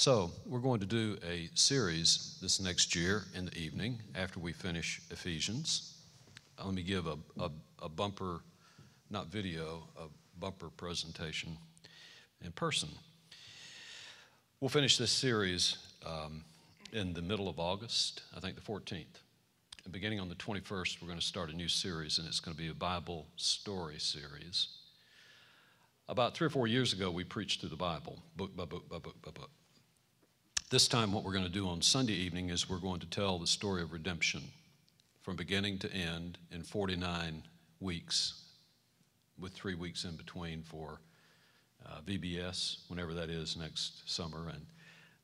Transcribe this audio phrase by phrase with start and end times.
[0.00, 4.54] So, we're going to do a series this next year in the evening after we
[4.54, 5.94] finish Ephesians.
[6.58, 7.50] Uh, Let me give a, a,
[7.82, 8.40] a bumper,
[9.10, 10.04] not video, a
[10.38, 11.54] bumper presentation
[12.42, 12.88] in person.
[14.58, 15.76] We'll finish this series
[16.06, 16.44] um,
[16.94, 19.04] in the middle of August, I think the 14th.
[19.84, 22.56] And beginning on the 21st, we're going to start a new series, and it's going
[22.56, 24.68] to be a Bible story series.
[26.08, 28.96] About three or four years ago, we preached through the Bible, book by book by
[28.96, 29.50] book by book.
[30.70, 33.40] This time, what we're going to do on Sunday evening is we're going to tell
[33.40, 34.40] the story of redemption
[35.20, 37.42] from beginning to end in 49
[37.80, 38.44] weeks,
[39.36, 41.00] with three weeks in between for
[41.84, 44.64] uh, VBS, whenever that is next summer, and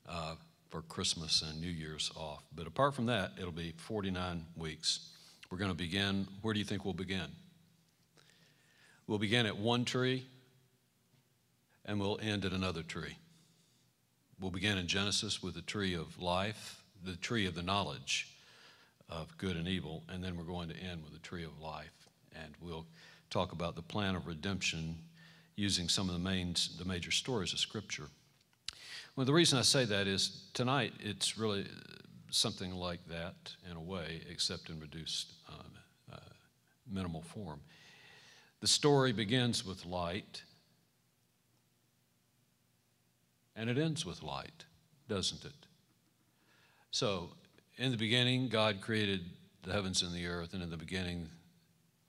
[0.08, 0.34] uh,
[0.68, 2.42] for Christmas and New Year's off.
[2.52, 5.10] But apart from that, it'll be 49 weeks.
[5.48, 6.26] We're going to begin.
[6.42, 7.30] Where do you think we'll begin?
[9.06, 10.26] We'll begin at one tree
[11.84, 13.16] and we'll end at another tree.
[14.38, 18.28] We'll begin in Genesis with the tree of life, the tree of the knowledge
[19.08, 22.08] of good and evil, and then we're going to end with the tree of life.
[22.34, 22.84] And we'll
[23.30, 24.96] talk about the plan of redemption
[25.56, 28.08] using some of the main, the major stories of Scripture.
[29.16, 31.66] Well, the reason I say that is tonight it's really
[32.30, 36.18] something like that in a way, except in reduced, uh, uh,
[36.92, 37.60] minimal form.
[38.60, 40.42] The story begins with light
[43.56, 44.66] and it ends with light,
[45.08, 45.66] doesn't it?
[46.90, 47.30] So,
[47.78, 49.22] in the beginning, God created
[49.62, 51.28] the heavens and the earth, and in the beginning,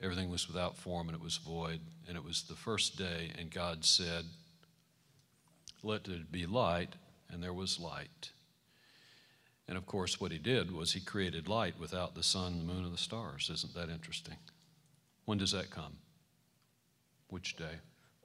[0.02, 3.50] everything was without form and it was void, and it was the first day, and
[3.50, 4.26] God said,
[5.84, 6.96] Let there be light,
[7.32, 8.32] and there was light.
[9.68, 12.86] And of course, what he did was he created light without the sun, the moon,
[12.86, 13.50] and the stars.
[13.54, 14.38] Isn't that interesting?
[15.26, 15.98] When does that come?
[17.30, 17.80] Which day?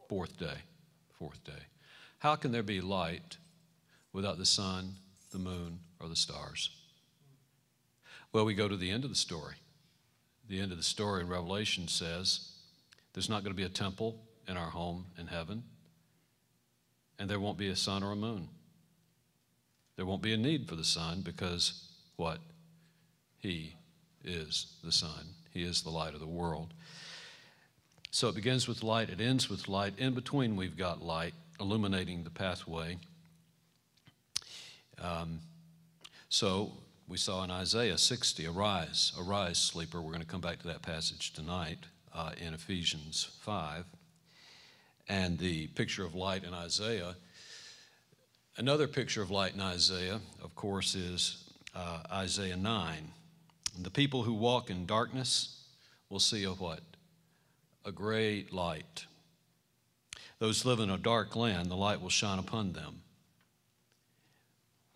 [0.09, 0.59] Fourth day.
[1.19, 1.72] Fourth day.
[2.22, 3.37] How can there be light
[4.12, 4.94] without the sun,
[5.33, 6.71] the moon, or the stars?
[8.33, 9.56] Well, we go to the end of the story.
[10.49, 12.53] The end of the story in Revelation says
[13.12, 15.65] there's not going to be a temple in our home in heaven,
[17.19, 18.49] and there won't be a sun or a moon.
[19.97, 22.38] There won't be a need for the sun because what?
[23.41, 23.75] He
[24.22, 26.72] is the sun, He is the light of the world.
[28.12, 29.99] So it begins with light, it ends with light.
[29.99, 32.99] In between, we've got light illuminating the pathway.
[35.00, 35.39] Um,
[36.28, 36.73] so
[37.06, 40.00] we saw in Isaiah 60, arise, arise, sleeper.
[40.00, 41.78] We're going to come back to that passage tonight
[42.12, 43.84] uh, in Ephesians 5.
[45.09, 47.15] And the picture of light in Isaiah.
[48.56, 51.44] Another picture of light in Isaiah, of course, is
[51.77, 53.12] uh, Isaiah 9.
[53.83, 55.65] The people who walk in darkness
[56.11, 56.81] will see a what?
[57.84, 59.06] A great light.
[60.43, 63.03] Those live in a dark land, the light will shine upon them.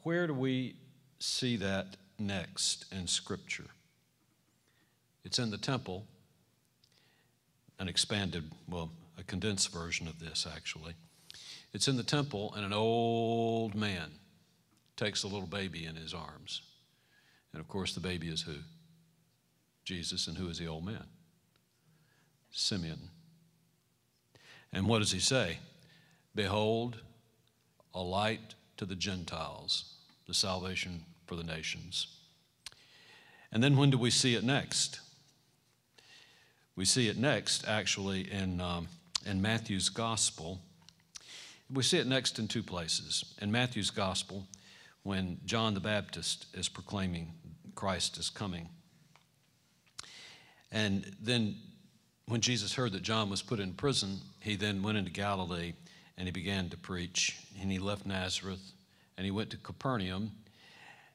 [0.03, 0.75] Where do we
[1.21, 3.69] see that next in Scripture?
[5.25, 6.05] It's in the temple,
[7.79, 10.95] an expanded, well, a condensed version of this actually.
[11.73, 14.11] It's in the temple, and an old man
[14.97, 16.63] takes a little baby in his arms.
[17.53, 18.57] And of course, the baby is who?
[19.85, 20.27] Jesus.
[20.27, 21.05] And who is the old man?
[22.51, 23.11] Simeon.
[24.77, 25.59] And what does he say?
[26.35, 26.99] Behold,
[27.95, 29.95] a light to the Gentiles,
[30.27, 32.09] the salvation for the nations.
[33.51, 35.01] And then when do we see it next?
[36.77, 38.89] We see it next, actually, in, um,
[39.25, 40.61] in Matthew's Gospel.
[41.73, 43.35] We see it next in two places.
[43.41, 44.47] In Matthew's Gospel,
[45.05, 47.33] when John the Baptist is proclaiming
[47.75, 48.69] Christ is coming.
[50.71, 51.57] And then
[52.29, 55.75] when Jesus heard that John was put in prison, he then went into Galilee
[56.19, 57.39] and he began to preach.
[57.61, 58.73] And he left Nazareth
[59.17, 60.33] and he went to Capernaum.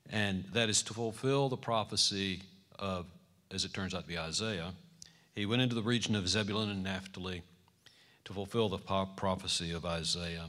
[0.09, 2.41] And that is to fulfill the prophecy
[2.79, 3.05] of,
[3.51, 4.73] as it turns out to be Isaiah.
[5.35, 7.43] He went into the region of Zebulun and Naphtali
[8.25, 10.47] to fulfill the prophecy of Isaiah.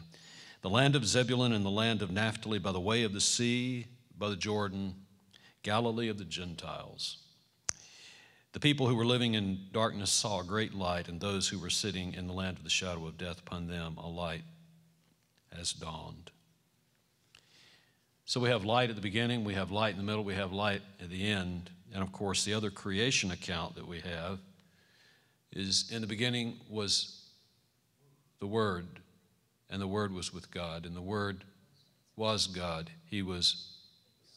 [0.62, 3.86] The land of Zebulun and the land of Naphtali by the way of the sea,
[4.16, 4.94] by the Jordan,
[5.62, 7.18] Galilee of the Gentiles.
[8.52, 11.70] The people who were living in darkness saw a great light, and those who were
[11.70, 14.42] sitting in the land of the shadow of death, upon them a light
[15.56, 16.30] has dawned.
[18.26, 20.52] So we have light at the beginning, we have light in the middle, we have
[20.52, 21.70] light at the end.
[21.94, 24.38] And of course, the other creation account that we have
[25.50, 27.22] is in the beginning was
[28.40, 28.86] the Word,
[29.70, 31.44] and the Word was with God, and the Word
[32.16, 32.90] was God.
[33.10, 33.76] He was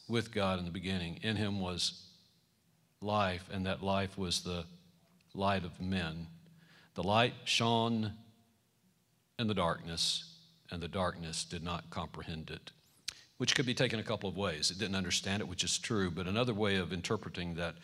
[0.07, 1.19] with God in the beginning.
[1.21, 2.04] In him was
[3.05, 4.65] life, and that life was the
[5.33, 6.27] light of men.
[6.95, 8.13] The light shone
[9.37, 10.33] in the darkness,
[10.71, 12.71] and the darkness did not comprehend it
[13.37, 14.71] which could be taken a couple of ways.
[14.71, 17.75] It didn't understand it, which is true, but another way of interpreting that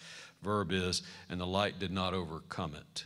[0.42, 3.06] verb is, and the light did not overcome it.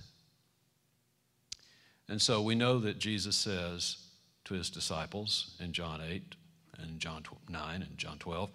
[2.08, 3.98] And so we know that Jesus says
[4.46, 6.36] to his disciples in John 8
[6.78, 8.52] and John 9 and John 12,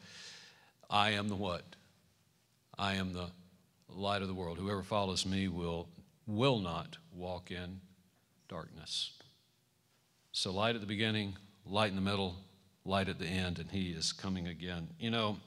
[0.88, 1.64] I am the what?
[2.78, 3.26] I am the
[3.94, 4.58] light of the world.
[4.58, 5.88] Whoever follows me will,
[6.26, 7.80] will not walk in
[8.48, 9.12] darkness.
[10.32, 12.36] So, light at the beginning, light in the middle,
[12.84, 14.88] light at the end, and he is coming again.
[14.98, 15.38] You know,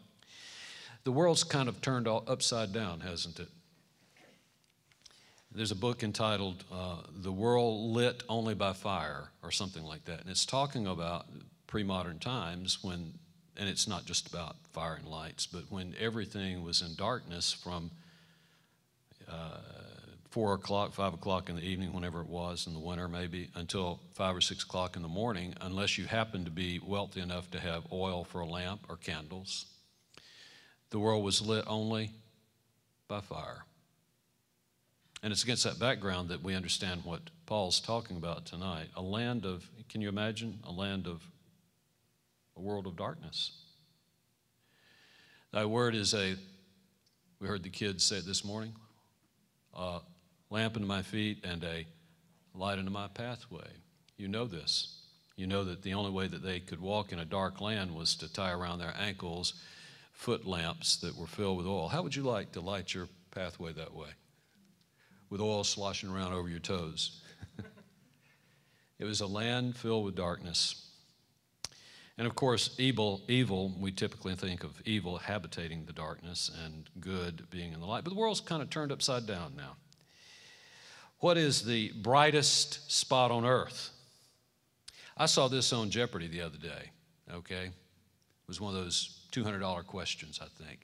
[1.03, 3.49] the world's kind of turned all upside down, hasn't it?
[5.55, 10.21] There's a book entitled uh, The World Lit Only by Fire, or something like that.
[10.21, 11.27] And it's talking about
[11.67, 13.13] pre modern times when,
[13.57, 17.91] and it's not just about fire and lights, but when everything was in darkness from
[20.29, 23.99] four o'clock, five o'clock in the evening, whenever it was in the winter, maybe, until
[24.13, 27.59] five or six o'clock in the morning, unless you happen to be wealthy enough to
[27.59, 29.67] have oil for a lamp or candles.
[30.89, 32.09] The world was lit only
[33.07, 33.63] by fire.
[35.21, 38.87] And it's against that background that we understand what Paul's talking about tonight.
[38.95, 40.59] A land of, can you imagine?
[40.63, 41.21] A land of,
[42.57, 43.51] a world of darkness.
[45.51, 46.35] Thy word is a,
[47.39, 48.73] we heard the kids say it this morning,
[49.75, 49.99] uh,
[50.49, 51.85] lamp unto my feet and a
[52.53, 53.67] light unto my pathway.
[54.17, 54.99] You know this.
[55.35, 58.15] You know that the only way that they could walk in a dark land was
[58.17, 59.53] to tie around their ankles
[60.11, 61.87] foot lamps that were filled with oil.
[61.87, 64.09] How would you like to light your pathway that way?
[65.29, 67.21] With oil sloshing around over your toes.
[68.99, 70.92] it was a land filled with darkness.
[72.17, 77.49] And of course, evil, evil, we typically think of evil habitating the darkness and good
[77.49, 78.03] being in the light.
[78.03, 79.75] But the world's kind of turned upside down now.
[81.19, 83.89] What is the brightest spot on earth?
[85.17, 86.91] I saw this on Jeopardy the other day,
[87.31, 87.65] okay?
[87.65, 90.81] It was one of those $200 questions, I think.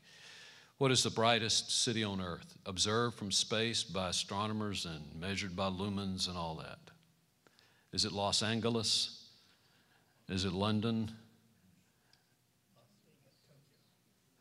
[0.78, 2.58] What is the brightest city on earth?
[2.66, 6.80] Observed from space by astronomers and measured by lumens and all that.
[7.92, 9.19] Is it Los Angeles?
[10.30, 11.12] Is it London?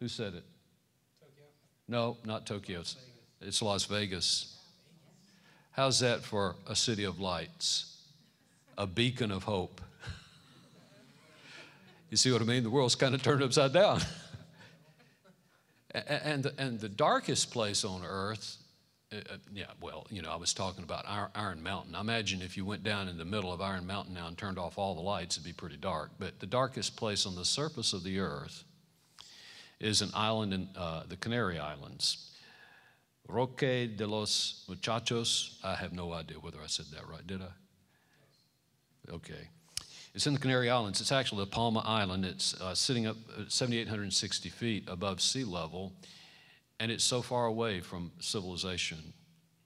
[0.01, 0.45] Who said it?
[1.19, 1.45] Tokyo.
[1.89, 2.83] No, not Tokyo.
[3.41, 4.59] It's Las Vegas.
[5.73, 7.97] How's that for a city of lights?
[8.77, 9.81] A beacon of hope.
[12.11, 12.65] you see what I mean?
[12.65, 14.01] The world's kind of turned upside down.
[15.91, 18.59] and, the, and the darkest place on earth,
[19.13, 21.95] uh, uh, yeah, well, you know, I was talking about Iron Mountain.
[21.95, 24.59] I imagine if you went down in the middle of Iron Mountain now and turned
[24.59, 26.11] off all the lights, it'd be pretty dark.
[26.19, 28.65] But the darkest place on the surface of the earth
[29.81, 32.33] is an island in uh, the Canary Islands.
[33.29, 35.59] Roque de los Muchachos.
[35.65, 39.13] I have no idea whether I said that right, did I?
[39.13, 39.49] Okay.
[40.15, 41.01] It's in the Canary Islands.
[41.01, 42.25] It's actually the Palma Island.
[42.25, 43.17] It's uh, sitting up
[43.49, 45.93] 7,860 feet above sea level,
[46.81, 49.13] and it's so far away from civilization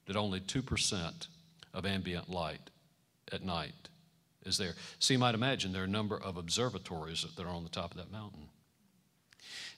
[0.07, 1.27] that only 2%
[1.75, 2.71] of ambient light
[3.33, 3.89] at night
[4.45, 4.75] is there.
[4.99, 7.93] So you might imagine there are a number of observatories that are on the top
[7.93, 8.49] of that mountain.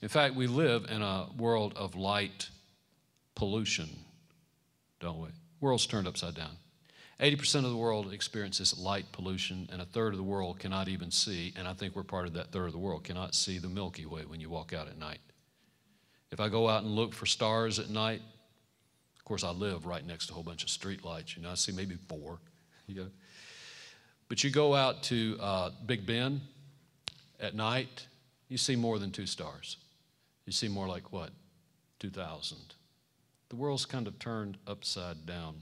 [0.01, 2.49] In fact, we live in a world of light
[3.35, 3.89] pollution,
[5.01, 5.29] don't we?
[5.61, 6.57] World's turned upside down.
[7.21, 11.11] 80% of the world experiences light pollution, and a third of the world cannot even
[11.11, 13.69] see, and I think we're part of that third of the world, cannot see the
[13.69, 15.21] Milky Way when you walk out at night.
[16.31, 18.23] If I go out and look for stars at night,
[19.17, 21.37] of course, I live right next to a whole bunch of streetlights.
[21.37, 22.39] You know, I see maybe four.
[22.87, 23.07] You know.
[24.29, 26.43] But you go out to uh, Big Bend
[27.41, 28.07] at night,
[28.51, 29.79] you see more than two stars.
[30.45, 31.31] You see more like what?
[32.01, 32.59] 2,000
[33.55, 35.55] the world's kind of turned upside down.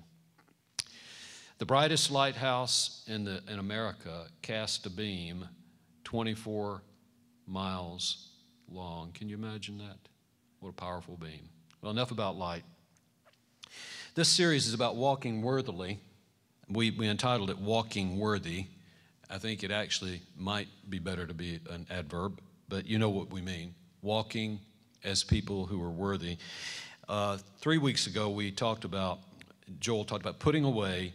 [1.58, 5.46] The brightest lighthouse in, the, in America cast a beam
[6.04, 6.82] 24
[7.46, 8.30] miles
[8.70, 9.12] long.
[9.12, 9.98] Can you imagine that?
[10.62, 11.48] What a powerful beam.
[11.80, 12.62] Well, enough about light.
[14.14, 15.98] This series is about walking worthily.
[16.68, 18.66] We, we entitled it Walking Worthy.
[19.28, 23.32] I think it actually might be better to be an adverb, but you know what
[23.32, 23.74] we mean.
[24.02, 24.60] Walking
[25.02, 26.36] as people who are worthy.
[27.08, 29.18] Uh, three weeks ago, we talked about,
[29.80, 31.12] Joel talked about putting away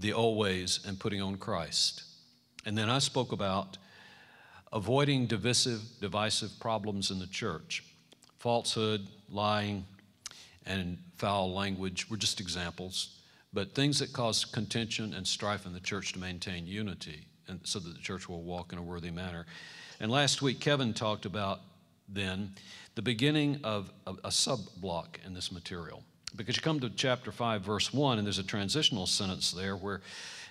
[0.00, 2.02] the old ways and putting on Christ.
[2.66, 3.78] And then I spoke about
[4.72, 7.84] avoiding divisive, divisive problems in the church.
[8.40, 9.84] Falsehood, lying,
[10.66, 13.20] and foul language were just examples,
[13.52, 17.78] but things that cause contention and strife in the church to maintain unity and so
[17.78, 19.44] that the church will walk in a worthy manner.
[20.00, 21.60] And last week, Kevin talked about
[22.08, 22.54] then
[22.94, 26.02] the beginning of a, a sub block in this material.
[26.34, 30.00] Because you come to chapter 5, verse 1, and there's a transitional sentence there where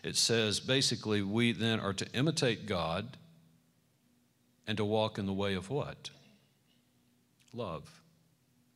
[0.03, 3.17] it says basically, we then are to imitate God
[4.67, 6.12] and to walk in the way of what?
[7.53, 7.99] Love.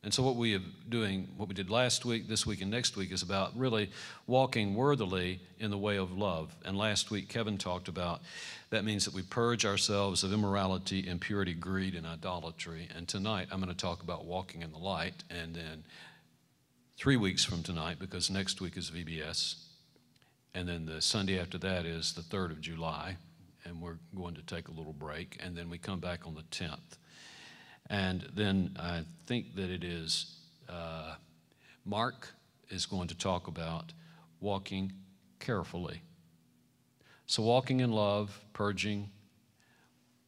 [0.04, 2.94] And so, what we are doing, what we did last week, this week, and next
[2.94, 3.90] week is about really
[4.26, 6.54] walking worthily in the way of love.
[6.62, 8.20] And last week, Kevin talked about
[8.68, 12.86] that means that we purge ourselves of immorality, impurity, greed, and idolatry.
[12.94, 15.24] And tonight, I'm going to talk about walking in the light.
[15.30, 15.84] And then,
[16.98, 19.54] three weeks from tonight, because next week is VBS,
[20.54, 23.16] and then the Sunday after that is the 3rd of July,
[23.64, 25.38] and we're going to take a little break.
[25.42, 26.98] And then we come back on the 10th.
[27.90, 30.36] And then I think that it is
[30.68, 31.14] uh,
[31.84, 32.30] Mark
[32.70, 33.92] is going to talk about
[34.40, 34.92] walking
[35.38, 36.02] carefully.
[37.26, 39.10] So, walking in love, purging,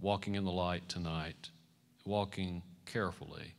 [0.00, 1.50] walking in the light tonight,
[2.04, 3.54] walking carefully.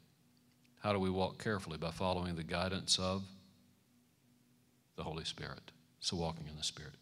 [0.79, 1.77] How do we walk carefully?
[1.77, 3.23] By following the guidance of
[4.95, 5.71] the Holy Spirit.
[5.99, 6.93] So, walking in the Spirit.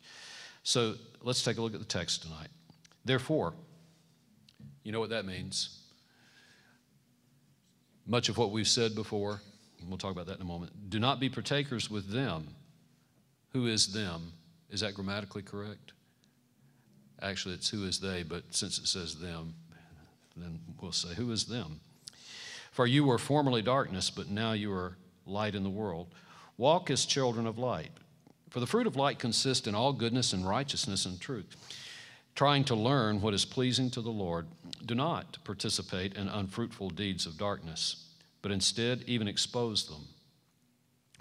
[0.63, 2.49] So, let's take a look at the text tonight.
[3.05, 3.53] Therefore,
[4.83, 5.79] you know what that means?
[8.05, 9.41] Much of what we've said before,
[9.88, 10.89] we'll talk about that in a moment.
[10.89, 12.47] Do not be partakers with them.
[13.53, 14.33] Who is them?
[14.69, 15.93] Is that grammatically correct?
[17.21, 19.55] Actually, it's who is they, but since it says them,
[20.35, 21.79] then we'll say, Who is them?
[22.71, 26.07] For you were formerly darkness, but now you are light in the world.
[26.57, 27.91] Walk as children of light.
[28.50, 31.55] For the fruit of light consists in all goodness and righteousness and truth,
[32.35, 34.45] trying to learn what is pleasing to the Lord
[34.85, 38.05] do not participate in unfruitful deeds of darkness,
[38.41, 40.05] but instead even expose them.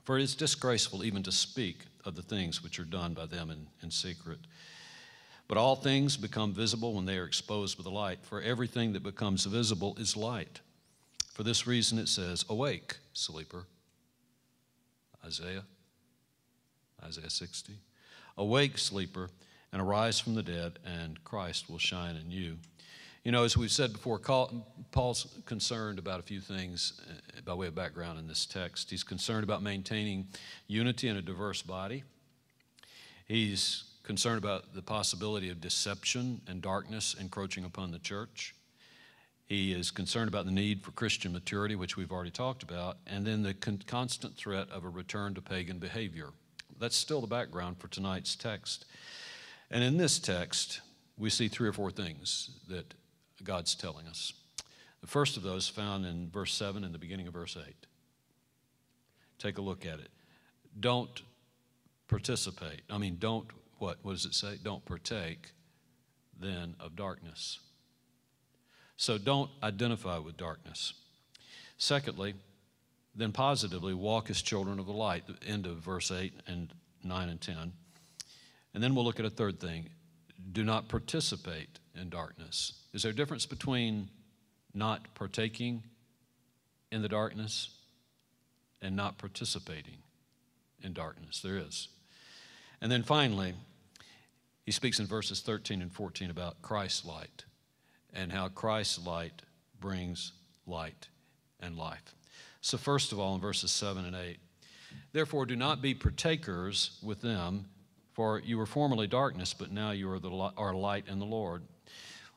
[0.03, 3.49] For it is disgraceful even to speak of the things which are done by them
[3.51, 4.41] in, in secret.
[5.49, 9.03] But all things become visible when they are exposed with the light, for everything that
[9.03, 10.61] becomes visible is light.
[11.33, 13.67] For this reason it says, Awake, sleeper.
[15.25, 15.65] Isaiah,
[17.03, 17.75] Isaiah 60.
[18.37, 19.31] Awake, sleeper,
[19.75, 22.59] and arise from the dead, and Christ will shine in you.
[23.25, 27.67] You know, as we've said before, Paul's concerned about a few things uh, by way
[27.67, 28.89] of background in this text.
[28.89, 30.29] He's concerned about maintaining
[30.69, 32.05] unity in a diverse body.
[33.27, 38.55] He's concerned about the possibility of deception and darkness encroaching upon the church.
[39.47, 43.27] He is concerned about the need for Christian maturity, which we've already talked about, and
[43.27, 46.29] then the con- constant threat of a return to pagan behavior.
[46.79, 48.85] That's still the background for tonight's text.
[49.71, 50.81] And in this text,
[51.17, 52.95] we see three or four things that
[53.43, 54.33] God's telling us.
[55.01, 57.75] The first of those found in verse 7 and the beginning of verse 8.
[59.39, 60.09] Take a look at it.
[60.81, 61.23] Don't
[62.09, 62.83] participate.
[62.89, 63.47] I mean, don't,
[63.79, 63.99] what?
[64.03, 64.59] What does it say?
[64.63, 65.53] Don't partake
[66.41, 67.61] then of darkness.
[68.97, 70.95] So don't identify with darkness.
[71.79, 72.35] Secondly,
[73.15, 77.29] then positively walk as children of the light, the end of verse 8 and 9
[77.29, 77.73] and 10.
[78.75, 79.89] And then we'll look at a third thing
[80.53, 82.75] do not participate in darkness.
[82.93, 84.11] Is there a difference between
[84.75, 85.83] not partaking
[86.93, 87.71] in the darkness
[88.83, 89.99] and not participating
[90.83, 91.41] in darkness?
[91.41, 91.89] There is.
[92.81, 93.55] And then finally,
[94.65, 97.45] he speaks in verses 13 and 14 about Christ's light
[98.13, 99.43] and how Christ's light
[99.81, 100.33] brings
[100.67, 101.09] light
[101.61, 102.15] and life.
[102.61, 104.39] So, first of all, in verses 7 and 8,
[105.13, 107.67] therefore do not be partakers with them,
[108.15, 111.63] for you were formerly darkness, but now you are, the, are light in the Lord.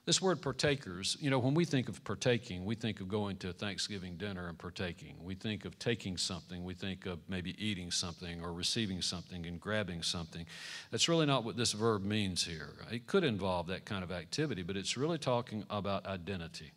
[0.06, 3.52] This word partakers, you know, when we think of partaking, we think of going to
[3.52, 5.16] Thanksgiving dinner and partaking.
[5.22, 6.64] We think of taking something.
[6.64, 10.46] We think of maybe eating something or receiving something and grabbing something.
[10.92, 12.70] That's really not what this verb means here.
[12.90, 16.72] It could involve that kind of activity, but it's really talking about identity.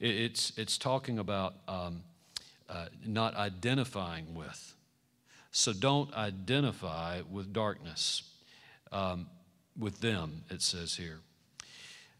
[0.00, 2.02] It's, it's talking about um,
[2.70, 4.74] uh, not identifying with.
[5.50, 8.22] So don't identify with darkness,
[8.92, 9.26] um,
[9.78, 11.20] with them, it says here.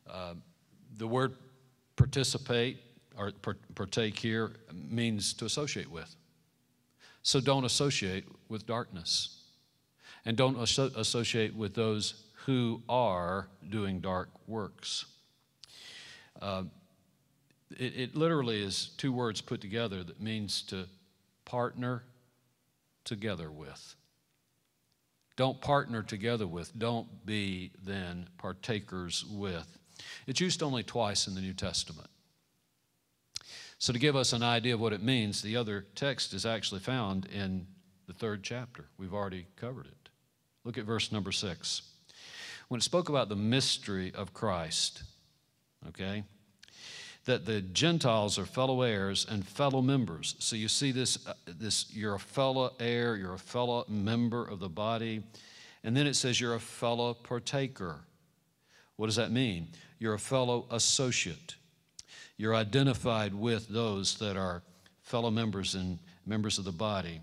[0.08, 0.34] Uh,
[0.96, 1.34] the word
[1.96, 2.78] participate
[3.16, 3.32] or
[3.74, 6.14] partake here means to associate with.
[7.22, 9.34] So don't associate with darkness.
[10.24, 15.04] And don't associate with those who are doing dark works.
[16.40, 16.64] Uh,
[17.70, 20.86] it, it literally is two words put together that means to
[21.44, 22.04] partner
[23.08, 23.96] together with.
[25.36, 29.78] Don't partner together with, don't be then partakers with.
[30.26, 32.08] It's used only twice in the New Testament.
[33.78, 36.80] So, to give us an idea of what it means, the other text is actually
[36.80, 37.66] found in
[38.08, 38.86] the third chapter.
[38.98, 40.08] We've already covered it.
[40.64, 41.82] Look at verse number six.
[42.66, 45.04] When it spoke about the mystery of Christ,
[45.88, 46.24] okay,
[47.28, 50.34] that the Gentiles are fellow heirs and fellow members.
[50.38, 54.60] So you see this, uh, this you're a fellow heir, you're a fellow member of
[54.60, 55.22] the body.
[55.84, 57.96] And then it says you're a fellow partaker.
[58.96, 59.68] What does that mean?
[59.98, 61.56] You're a fellow associate.
[62.38, 64.62] You're identified with those that are
[65.02, 67.20] fellow members and members of the body,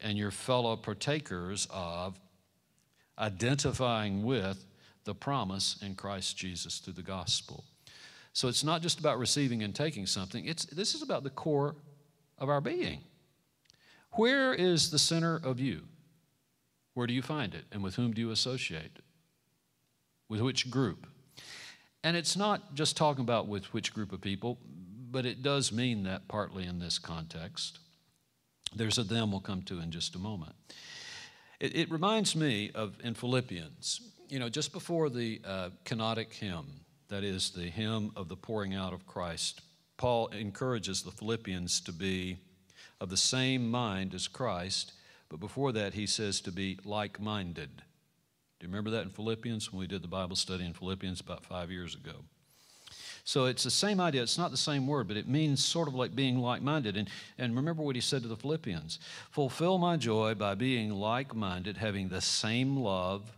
[0.00, 2.16] and you're fellow partakers of
[3.18, 4.64] identifying with
[5.02, 7.64] the promise in Christ Jesus through the gospel.
[8.38, 11.74] So it's not just about receiving and taking something, it's, this is about the core
[12.38, 13.00] of our being.
[14.12, 15.82] Where is the center of you?
[16.94, 17.64] Where do you find it?
[17.72, 19.00] And with whom do you associate?
[20.28, 21.08] With which group?
[22.04, 24.60] And it's not just talking about with which group of people,
[25.10, 27.80] but it does mean that partly in this context.
[28.72, 30.54] There's a them we'll come to in just a moment.
[31.58, 36.84] It, it reminds me of in Philippians, you know, just before the uh, kenotic hymn,
[37.08, 39.60] that is the hymn of the pouring out of Christ,
[39.96, 42.38] Paul encourages the Philippians to be
[43.00, 44.92] of the same mind as Christ
[45.28, 47.70] but before that, he says to be like minded.
[48.58, 51.44] Do you remember that in Philippians when we did the Bible study in Philippians about
[51.44, 52.24] five years ago?
[53.24, 54.22] So it's the same idea.
[54.22, 56.96] It's not the same word, but it means sort of like being like minded.
[56.96, 58.98] And, and remember what he said to the Philippians
[59.30, 63.30] Fulfill my joy by being like minded, having the same love,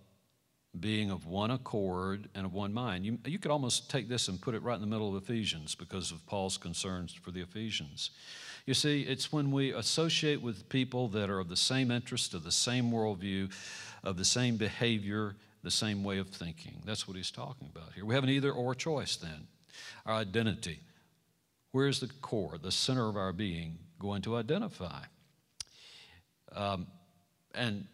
[0.79, 3.05] being of one accord and of one mind.
[3.05, 5.75] You, you could almost take this and put it right in the middle of Ephesians
[5.75, 8.11] because of Paul's concerns for the Ephesians.
[8.67, 12.45] You see, it's when we associate with people that are of the same interest, of
[12.45, 13.51] the same worldview,
[14.05, 15.35] of the same behavior,
[15.65, 16.81] the same way of thinking.
[16.85, 18.05] That's what he's talking about here.
[18.05, 19.49] We have an either or choice then.
[20.07, 20.81] Our identity.
[21.73, 25.03] Where's the core, the center of our being going to identify?
[26.55, 26.87] Um,
[27.55, 27.87] and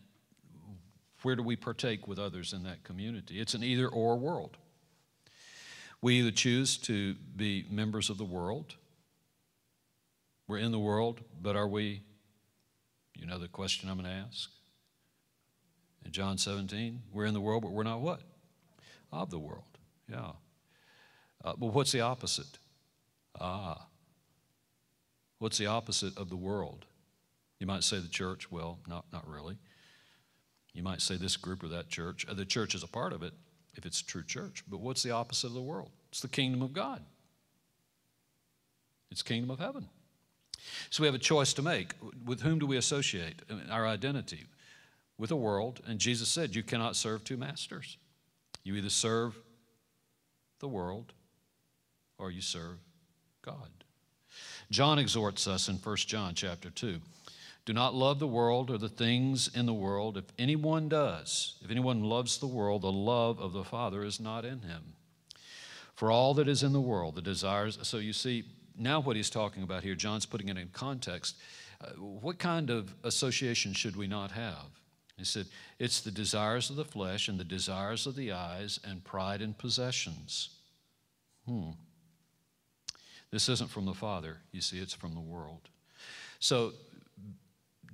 [1.22, 3.40] where do we partake with others in that community?
[3.40, 4.56] It's an either or world.
[6.00, 8.76] We either choose to be members of the world
[10.48, 12.02] we're in the world, but are we?
[13.16, 14.50] You know the question I'm going to ask?
[16.04, 18.20] In John 17, we're in the world, but we're not what?
[19.10, 19.64] Of the world.
[20.08, 20.32] Yeah.
[21.44, 22.58] Uh, but what's the opposite?
[23.40, 23.86] Ah.
[25.38, 26.84] What's the opposite of the world?
[27.58, 28.50] You might say the church.
[28.50, 29.56] Well, not, not really.
[30.76, 32.26] You might say this group or that church.
[32.28, 33.32] Uh, the church is a part of it
[33.74, 34.62] if it's a true church.
[34.68, 35.90] But what's the opposite of the world?
[36.10, 37.02] It's the kingdom of God.
[39.10, 39.88] It's kingdom of heaven.
[40.90, 41.92] So we have a choice to make.
[42.26, 44.44] With whom do we associate our identity?
[45.16, 45.80] With the world.
[45.86, 47.96] And Jesus said, You cannot serve two masters.
[48.62, 49.34] You either serve
[50.60, 51.14] the world
[52.18, 52.76] or you serve
[53.40, 53.70] God.
[54.70, 57.00] John exhorts us in 1 John chapter 2.
[57.66, 60.16] Do not love the world or the things in the world.
[60.16, 64.44] If anyone does, if anyone loves the world, the love of the Father is not
[64.44, 64.94] in him.
[65.96, 67.78] For all that is in the world, the desires.
[67.82, 68.44] So you see,
[68.78, 71.36] now what he's talking about here, John's putting it in context.
[71.80, 74.68] Uh, what kind of association should we not have?
[75.16, 75.46] He said,
[75.80, 79.58] It's the desires of the flesh and the desires of the eyes and pride and
[79.58, 80.50] possessions.
[81.46, 81.70] Hmm.
[83.32, 84.36] This isn't from the Father.
[84.52, 85.68] You see, it's from the world.
[86.38, 86.74] So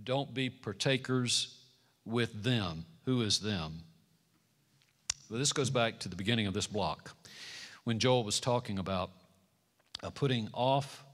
[0.04, 1.58] don't be partakers
[2.04, 2.84] with them.
[3.04, 3.80] Who is them?
[5.28, 7.16] Well, this goes back to the beginning of this block
[7.84, 9.10] when Joel was talking about
[10.02, 11.04] uh, putting off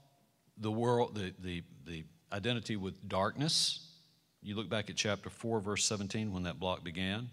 [0.57, 3.87] the world, the, the, the identity with darkness.
[4.41, 7.29] You look back at chapter 4, verse 17, when that block began,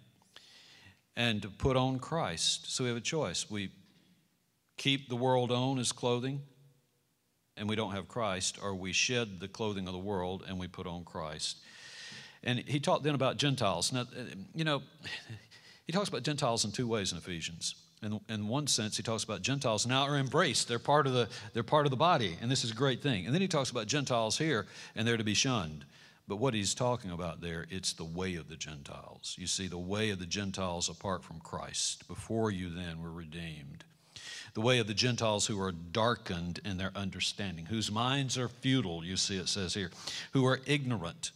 [1.17, 2.73] and to put on Christ.
[2.73, 3.51] So we have a choice.
[3.51, 3.71] We
[4.77, 6.43] keep the world on as clothing,
[7.57, 10.67] and we don't have Christ, or we shed the clothing of the world and we
[10.67, 11.59] put on Christ.
[12.45, 13.93] And he talked then about Gentiles.
[13.93, 14.07] Now,
[14.55, 14.83] you know,
[15.87, 19.25] he talks about Gentiles in two ways in Ephesians in, in one sense, he talks
[19.25, 20.69] about Gentiles now are embraced.
[20.69, 23.27] They're part of the they're part of the body, and this is a great thing.
[23.27, 25.85] And then he talks about Gentiles here, and they're to be shunned.
[26.29, 29.37] But what he's talking about there, it's the way of the Gentiles.
[29.39, 32.07] You see, the way of the Gentiles apart from Christ.
[32.09, 33.85] Before you then were redeemed.
[34.57, 39.05] The way of the Gentiles who are darkened in their understanding, whose minds are futile,
[39.05, 39.91] you see it says here,
[40.33, 41.33] who are ignorant,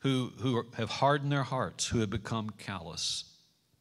[0.00, 3.24] who, who have hardened their hearts, who have become callous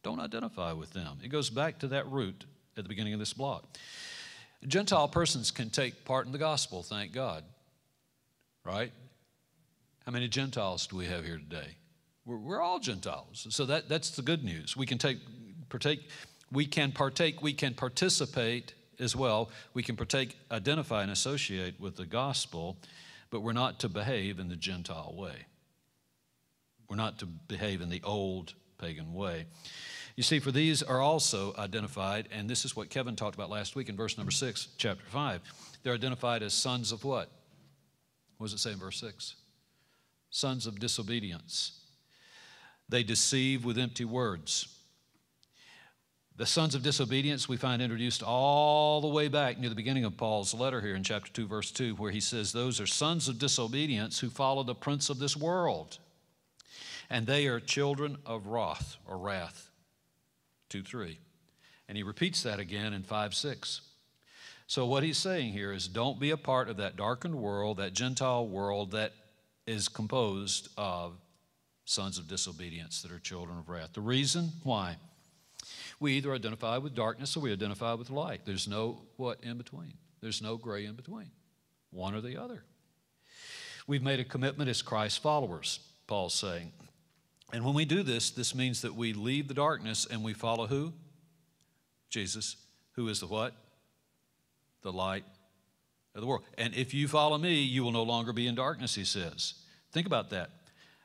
[0.04, 1.18] don't identify with them.
[1.22, 2.46] It goes back to that root
[2.78, 3.66] at the beginning of this block.
[4.66, 7.44] Gentile persons can take part in the gospel, thank God.
[8.64, 8.94] Right?
[10.06, 11.76] How many Gentiles do we have here today?
[12.26, 13.48] We're, we're all Gentiles.
[13.50, 14.78] So that, that's the good news.
[14.78, 15.18] We can take,
[15.68, 16.10] partake
[16.52, 19.50] We can partake, we can participate as well.
[19.74, 22.78] We can partake, identify, and associate with the gospel,
[23.30, 25.46] but we're not to behave in the Gentile way.
[26.90, 29.46] We're not to behave in the old pagan way.
[30.16, 33.76] You see, for these are also identified, and this is what Kevin talked about last
[33.76, 35.42] week in verse number six, chapter five.
[35.84, 37.30] They're identified as sons of what?
[38.38, 39.36] What does it say in verse six?
[40.30, 41.80] Sons of disobedience.
[42.90, 44.79] They deceive with empty words.
[46.40, 50.16] The sons of disobedience we find introduced all the way back near the beginning of
[50.16, 53.38] Paul's letter here in chapter 2, verse 2, where he says, Those are sons of
[53.38, 55.98] disobedience who follow the prince of this world.
[57.10, 59.70] And they are children of wrath or wrath.
[60.70, 61.20] 2 3.
[61.90, 63.82] And he repeats that again in 5 6.
[64.66, 67.92] So, what he's saying here is don't be a part of that darkened world, that
[67.92, 69.12] Gentile world that
[69.68, 71.18] is composed of
[71.84, 73.92] sons of disobedience that are children of wrath.
[73.92, 74.96] The reason why?
[76.00, 78.42] We either identify with darkness or we identify with light.
[78.46, 79.94] There's no what in between.
[80.22, 81.32] There's no gray in between.
[81.92, 82.64] One or the other.
[83.88, 86.72] We've made a commitment as Christ followers, Paul's saying.
[87.52, 90.68] And when we do this, this means that we leave the darkness and we follow
[90.68, 90.94] who?
[92.10, 92.56] Jesus,
[92.94, 93.56] who is the what?
[94.84, 95.24] The light
[96.14, 96.44] of the world.
[96.58, 99.56] And if you follow me, you will no longer be in darkness, he says.
[99.92, 100.52] Think about that.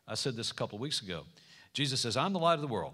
[0.07, 1.23] I said this a couple of weeks ago.
[1.73, 2.93] Jesus says, I'm the light of the world.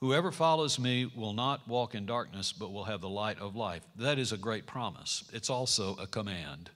[0.00, 3.82] Whoever follows me will not walk in darkness, but will have the light of life.
[3.96, 5.24] That is a great promise.
[5.32, 6.70] It's also a command.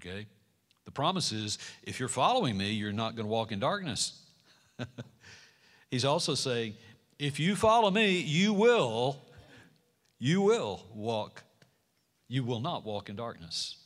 [0.00, 0.26] Okay?
[0.86, 4.24] The promise is if you're following me, you're not going to walk in darkness.
[5.90, 6.74] He's also saying,
[7.18, 9.18] if you follow me, you will,
[10.18, 11.42] you will walk,
[12.28, 13.76] you will not walk in darkness.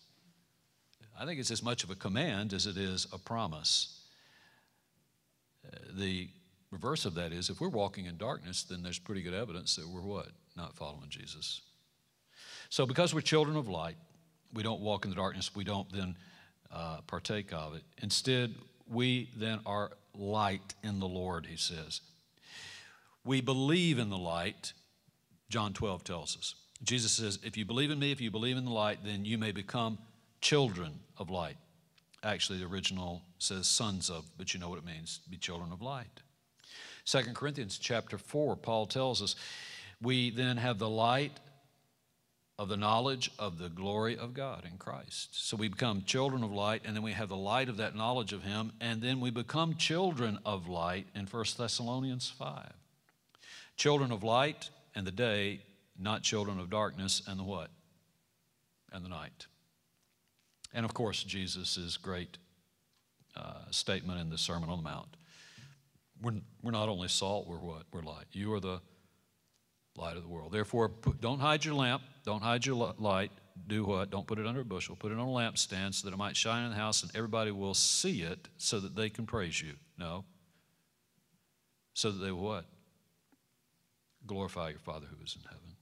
[1.18, 4.02] I think it's as much of a command as it is a promise.
[5.66, 6.28] Uh, the
[6.72, 9.86] Reverse of that is if we're walking in darkness, then there's pretty good evidence that
[9.86, 10.28] we're what?
[10.56, 11.60] Not following Jesus.
[12.70, 13.96] So, because we're children of light,
[14.54, 16.16] we don't walk in the darkness, we don't then
[16.72, 17.82] uh, partake of it.
[18.02, 18.54] Instead,
[18.90, 22.00] we then are light in the Lord, he says.
[23.22, 24.72] We believe in the light,
[25.50, 26.54] John 12 tells us.
[26.82, 29.36] Jesus says, If you believe in me, if you believe in the light, then you
[29.36, 29.98] may become
[30.40, 31.56] children of light.
[32.24, 35.82] Actually, the original says sons of, but you know what it means be children of
[35.82, 36.22] light.
[37.04, 39.34] Second Corinthians chapter 4, Paul tells us,
[40.00, 41.32] we then have the light
[42.58, 45.30] of the knowledge of the glory of God in Christ.
[45.32, 48.32] So we become children of light, and then we have the light of that knowledge
[48.32, 52.72] of Him, and then we become children of light in 1 Thessalonians 5.
[53.76, 55.60] Children of light and the day,
[55.98, 57.70] not children of darkness and the what?
[58.92, 59.46] And the night.
[60.74, 62.38] And of course, Jesus' great
[63.34, 65.16] uh, statement in the Sermon on the Mount
[66.22, 67.82] we're, we're not only salt, we're what?
[67.92, 68.26] We're light.
[68.32, 68.80] You are the
[69.96, 70.52] light of the world.
[70.52, 73.30] Therefore, put, don't hide your lamp, don't hide your light.
[73.66, 74.10] Do what?
[74.10, 74.96] Don't put it under a bushel.
[74.96, 77.50] Put it on a lampstand so that it might shine in the house and everybody
[77.50, 79.74] will see it so that they can praise you.
[79.98, 80.24] No.
[81.92, 82.64] So that they what?
[84.26, 85.76] Glorify your Father who is in heaven.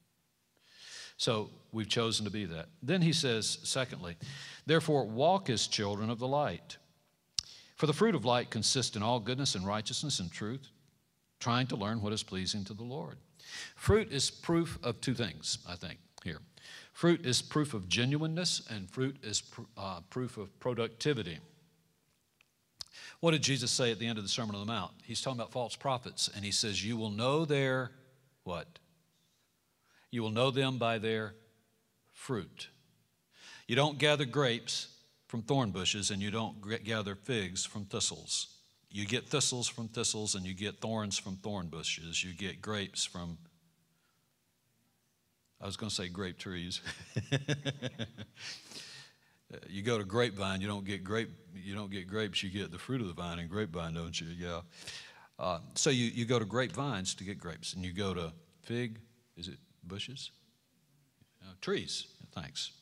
[1.17, 2.67] So we've chosen to be that.
[2.83, 4.17] Then he says, secondly,
[4.67, 6.79] therefore walk as children of the light.
[7.81, 10.69] For the fruit of light consists in all goodness and righteousness and truth,
[11.41, 13.17] trying to learn what is pleasing to the Lord.
[13.75, 16.41] Fruit is proof of two things, I think, here.
[16.93, 21.39] Fruit is proof of genuineness, and fruit is pr- uh, proof of productivity.
[23.21, 24.93] What did Jesus say at the end of the Sermon on the Mount?
[25.03, 27.93] He's talking about false prophets, and he says, You will know their
[28.45, 28.79] what?
[30.11, 31.33] You will know them by their
[32.13, 32.69] fruit.
[33.67, 34.89] You don't gather grapes
[35.31, 38.49] from thorn bushes and you don't gather figs from thistles.
[38.91, 42.25] You get thistles from thistles and you get thorns from thorn bushes.
[42.25, 43.39] You get grapes from,
[45.61, 46.81] I was going to say grape trees.
[49.69, 52.79] you go to grapevine, you don't get grape, you don't get grapes, you get the
[52.79, 54.27] fruit of the vine and grapevine, don't you?
[54.37, 54.63] Yeah.
[55.39, 58.99] Uh, so you, you go to grapevines to get grapes, and you go to fig,
[59.37, 60.33] is it bushes?
[61.41, 62.09] Uh, trees.
[62.35, 62.73] Thanks.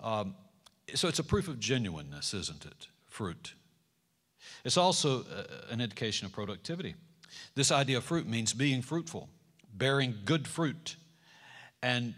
[0.00, 0.34] Um,
[0.94, 2.88] so it's a proof of genuineness, isn't it?
[3.06, 3.54] Fruit.
[4.64, 6.94] It's also uh, an indication of productivity.
[7.54, 9.28] This idea of fruit means being fruitful,
[9.72, 10.96] bearing good fruit.
[11.82, 12.14] And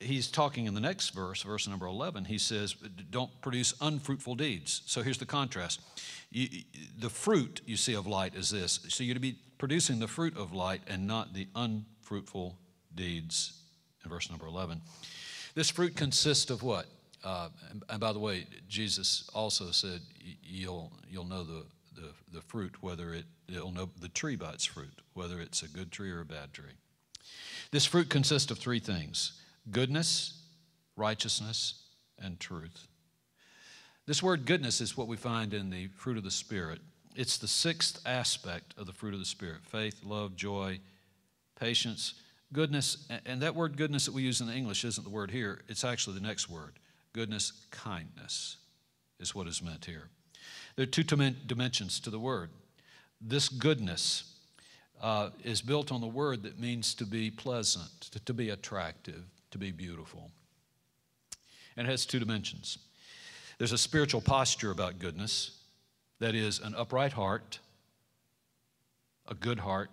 [0.00, 2.74] he's talking in the next verse, verse number 11, he says,
[3.10, 4.82] Don't produce unfruitful deeds.
[4.86, 5.80] So here's the contrast.
[6.30, 6.48] You,
[6.98, 8.80] the fruit, you see, of light is this.
[8.88, 12.58] So you're to be producing the fruit of light and not the unfruitful
[12.94, 13.60] deeds,
[14.04, 14.80] in verse number 11.
[15.54, 16.86] This fruit consists of what?
[17.24, 20.00] Uh, and, and, by the way, Jesus also said,
[20.42, 24.64] "You'll you'll know the, the, the fruit, whether it you'll know the tree by its
[24.64, 26.76] fruit, whether it's a good tree or a bad tree."
[27.70, 29.32] This fruit consists of three things
[29.70, 30.42] goodness,
[30.96, 31.82] righteousness,
[32.18, 32.88] and truth.
[34.06, 36.80] This word goodness is what we find in the fruit of the Spirit.
[37.14, 40.80] It's the sixth aspect of the fruit of the Spirit faith, love, joy,
[41.60, 42.14] patience,
[42.52, 43.06] goodness.
[43.26, 46.14] And that word goodness that we use in English isn't the word here, it's actually
[46.14, 46.78] the next word.
[47.18, 48.58] Goodness, kindness
[49.18, 50.08] is what is meant here.
[50.76, 52.50] There are two dimensions to the word.
[53.20, 54.36] This goodness
[55.02, 59.24] uh, is built on the word that means to be pleasant, to, to be attractive,
[59.50, 60.30] to be beautiful.
[61.76, 62.78] And it has two dimensions.
[63.58, 65.58] There's a spiritual posture about goodness
[66.20, 67.58] that is an upright heart,
[69.26, 69.90] a good heart,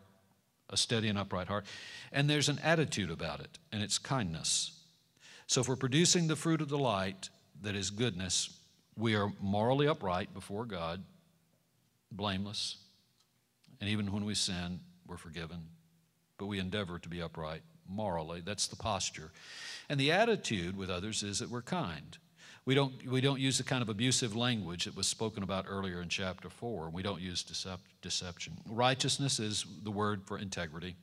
[0.70, 1.66] a steady and upright heart.
[2.12, 4.75] And there's an attitude about it, and it's kindness.
[5.48, 7.30] So if we're producing the fruit of the light
[7.62, 8.58] that is goodness,
[8.98, 11.04] we are morally upright before God,
[12.12, 12.78] blameless.
[13.80, 15.68] And even when we sin, we're forgiven.
[16.38, 18.42] But we endeavor to be upright morally.
[18.44, 19.32] That's the posture.
[19.90, 22.18] And the attitude with others is that we're kind.
[22.66, 26.02] We don't, we don't use the kind of abusive language that was spoken about earlier
[26.02, 26.90] in chapter 4.
[26.90, 28.54] We don't use decep- deception.
[28.68, 30.96] Righteousness is the word for integrity,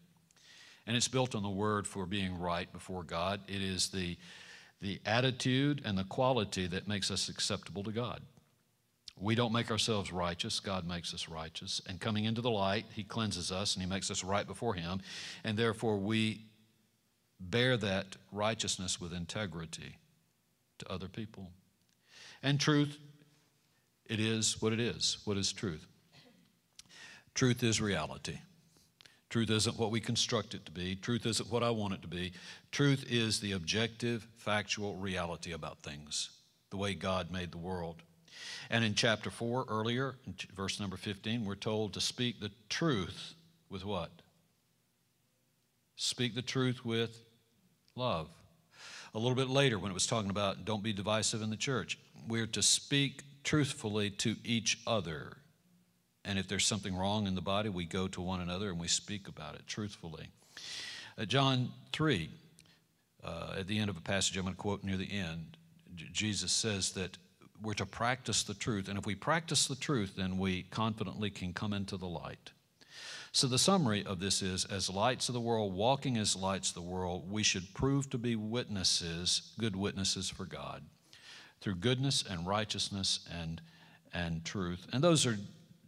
[0.87, 3.41] and it's built on the word for being right before God.
[3.49, 4.17] It is the,
[4.81, 8.21] the attitude and the quality that makes us acceptable to God.
[9.19, 11.81] We don't make ourselves righteous, God makes us righteous.
[11.87, 15.01] And coming into the light, He cleanses us and He makes us right before Him.
[15.45, 16.47] And therefore, we
[17.39, 19.99] bear that righteousness with integrity
[20.79, 21.51] to other people.
[22.43, 22.99] And truth,
[24.07, 25.19] it is what it is.
[25.25, 25.87] What is truth?
[27.35, 28.39] Truth is reality.
[29.33, 30.95] Truth isn't what we construct it to be.
[30.95, 32.35] Truth isn't what I want it to be.
[32.71, 36.29] Truth is the objective, factual reality about things,
[36.69, 38.03] the way God made the world.
[38.69, 40.17] And in chapter 4, earlier,
[40.55, 43.33] verse number 15, we're told to speak the truth
[43.71, 44.11] with what?
[45.97, 47.17] Speak the truth with
[47.97, 48.29] love.
[49.15, 51.99] A little bit later, when it was talking about don't be divisive in the church,
[52.29, 55.39] we're to speak truthfully to each other.
[56.25, 58.89] And if there's something wrong in the body, we go to one another and we
[58.89, 60.29] speak about it truthfully.
[61.19, 62.31] Uh, John 3,
[63.25, 65.57] uh, at the end of a passage I'm going to quote near the end,
[65.95, 67.19] J- Jesus says that
[67.61, 68.89] we're to practice the truth.
[68.89, 72.51] And if we practice the truth, then we confidently can come into the light.
[73.35, 76.75] So, the summary of this is as lights of the world, walking as lights of
[76.75, 80.83] the world, we should prove to be witnesses, good witnesses for God,
[81.63, 83.63] through goodness and righteousness and,
[84.13, 84.87] and truth.
[84.93, 85.39] And those are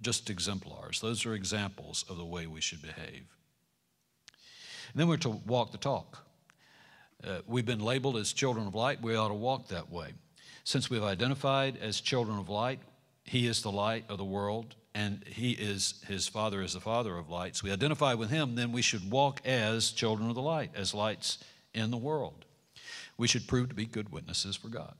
[0.04, 3.24] just exemplars, those are examples of the way we should behave.
[4.92, 6.24] And then we're to walk the talk.
[7.26, 10.12] Uh, we've been labeled as children of light, we ought to walk that way.
[10.64, 12.80] Since we've identified as children of light,
[13.24, 17.16] He is the light of the world and he is his father is the father
[17.16, 20.70] of lights we identify with him then we should walk as children of the light
[20.74, 21.38] as lights
[21.74, 22.44] in the world
[23.18, 24.94] we should prove to be good witnesses for god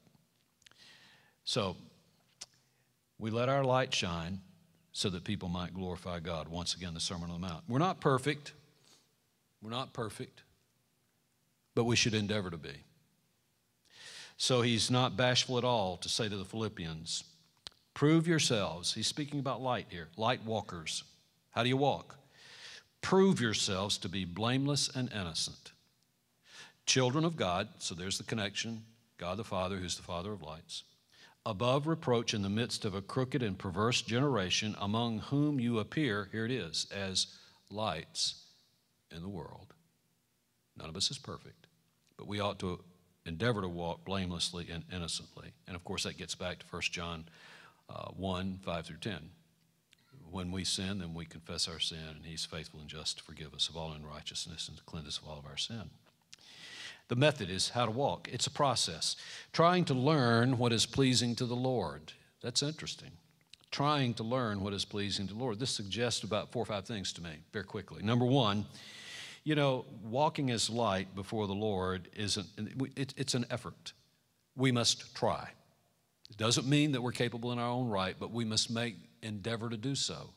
[1.45, 1.77] so
[3.19, 4.40] we let our light shine
[4.94, 8.00] so that people might glorify god once again the sermon on the mount we're not
[8.00, 8.52] perfect
[9.62, 10.42] we're not perfect
[11.74, 12.85] but we should endeavor to be
[14.38, 17.24] so he's not bashful at all to say to the philippians
[17.94, 18.92] Prove yourselves.
[18.92, 21.04] He's speaking about light here, light walkers.
[21.52, 22.16] How do you walk?
[23.00, 25.72] Prove yourselves to be blameless and innocent.
[26.87, 28.83] Children of God, so there's the connection
[29.16, 30.83] God the Father, who's the Father of lights.
[31.46, 36.28] Above reproach in the midst of a crooked and perverse generation, among whom you appear,
[36.33, 37.26] here it is, as
[37.70, 38.46] lights
[39.14, 39.74] in the world.
[40.76, 41.66] None of us is perfect,
[42.16, 42.80] but we ought to
[43.26, 45.52] endeavor to walk blamelessly and innocently.
[45.66, 47.24] And of course, that gets back to 1 John
[47.90, 49.30] uh, 1 5 through 10.
[50.30, 53.54] When we sin, then we confess our sin, and He's faithful and just to forgive
[53.54, 55.90] us of all unrighteousness and to cleanse us of all of our sin.
[57.14, 58.29] The method is how to walk.
[58.33, 59.14] It's a process.
[59.53, 62.12] Trying to learn what is pleasing to the Lord.
[62.42, 63.12] That's interesting.
[63.70, 65.61] Trying to learn what is pleasing to the Lord.
[65.61, 68.03] This suggests about four or five things to me, very quickly.
[68.03, 68.66] Number one,
[69.44, 72.48] you know, walking as light before the Lord isn't,
[72.96, 73.92] it's an effort.
[74.57, 75.50] We must try.
[76.31, 79.70] It doesn't mean that we're capable in our own right, but we must make endeavor
[79.70, 80.31] to do so,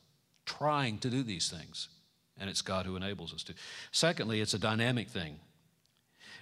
[0.46, 1.90] trying to do these things.
[2.40, 3.56] And it's God who enables us to.
[3.92, 5.40] Secondly, it's a dynamic thing.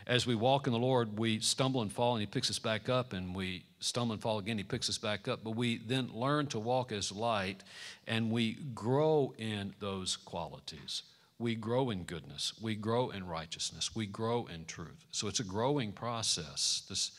[0.07, 2.89] As we walk in the Lord, we stumble and fall, and He picks us back
[2.89, 5.43] up, and we stumble and fall again, He picks us back up.
[5.43, 7.63] But we then learn to walk as light,
[8.05, 11.03] and we grow in those qualities.
[11.39, 15.05] We grow in goodness, we grow in righteousness, we grow in truth.
[15.11, 16.83] So it's a growing process.
[16.87, 17.11] This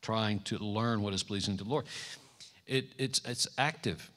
[0.00, 1.86] trying to learn what is pleasing to the Lord.
[2.66, 4.10] It, it's, it's active.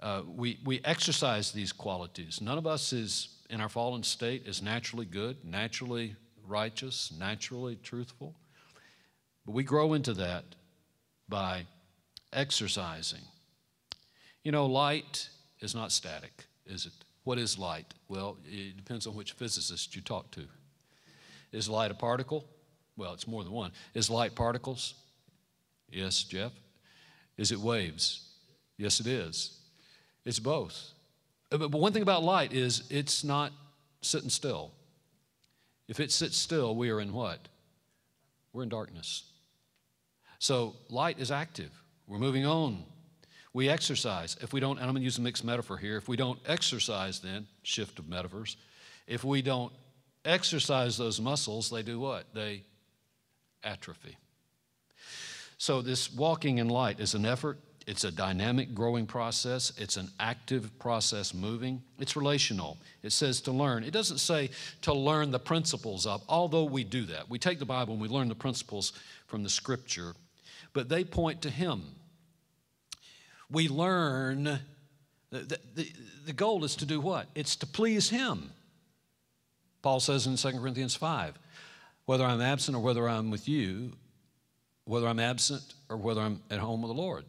[0.00, 2.40] Uh, we, we exercise these qualities.
[2.40, 6.16] None of us is in our fallen state is naturally good, naturally
[6.48, 8.34] righteous, naturally truthful.
[9.44, 10.44] But we grow into that
[11.28, 11.66] by
[12.32, 13.22] exercising.
[14.42, 15.28] You know, light
[15.60, 16.92] is not static, is it?
[17.24, 17.92] What is light?
[18.08, 20.42] Well, it depends on which physicist you talk to.
[21.52, 22.44] Is light a particle?
[22.96, 23.72] Well, it's more than one.
[23.94, 24.94] Is light particles?
[25.90, 26.52] Yes, Jeff.
[27.36, 28.30] Is it waves?
[28.78, 29.58] Yes, it is.
[30.24, 30.92] It's both.
[31.50, 33.52] Uh, but one thing about light is it's not
[34.02, 34.72] sitting still.
[35.88, 37.48] If it sits still, we are in what?
[38.52, 39.24] We're in darkness.
[40.38, 41.70] So light is active.
[42.06, 42.84] We're moving on.
[43.52, 44.36] We exercise.
[44.40, 46.38] If we don't, and I'm going to use a mixed metaphor here, if we don't
[46.46, 48.56] exercise, then, shift of metaphors,
[49.06, 49.72] if we don't
[50.24, 52.26] exercise those muscles, they do what?
[52.34, 52.64] They
[53.64, 54.16] atrophy.
[55.58, 60.10] So, this walking in light is an effort, it's a dynamic growing process, it's an
[60.18, 62.78] active process moving, it's relational.
[63.04, 63.84] It says to learn.
[63.84, 64.50] It doesn't say
[64.82, 67.30] to learn the principles of, although we do that.
[67.30, 68.92] We take the Bible and we learn the principles
[69.28, 70.14] from the scripture,
[70.72, 71.84] but they point to Him.
[73.48, 74.58] We learn,
[75.30, 75.92] the, the,
[76.26, 77.28] the goal is to do what?
[77.36, 78.50] It's to please Him.
[79.82, 81.38] Paul says in 2 Corinthians 5
[82.06, 83.92] whether I'm absent or whether I'm with you,
[84.84, 87.24] whether I'm absent or whether I'm at home with the Lord.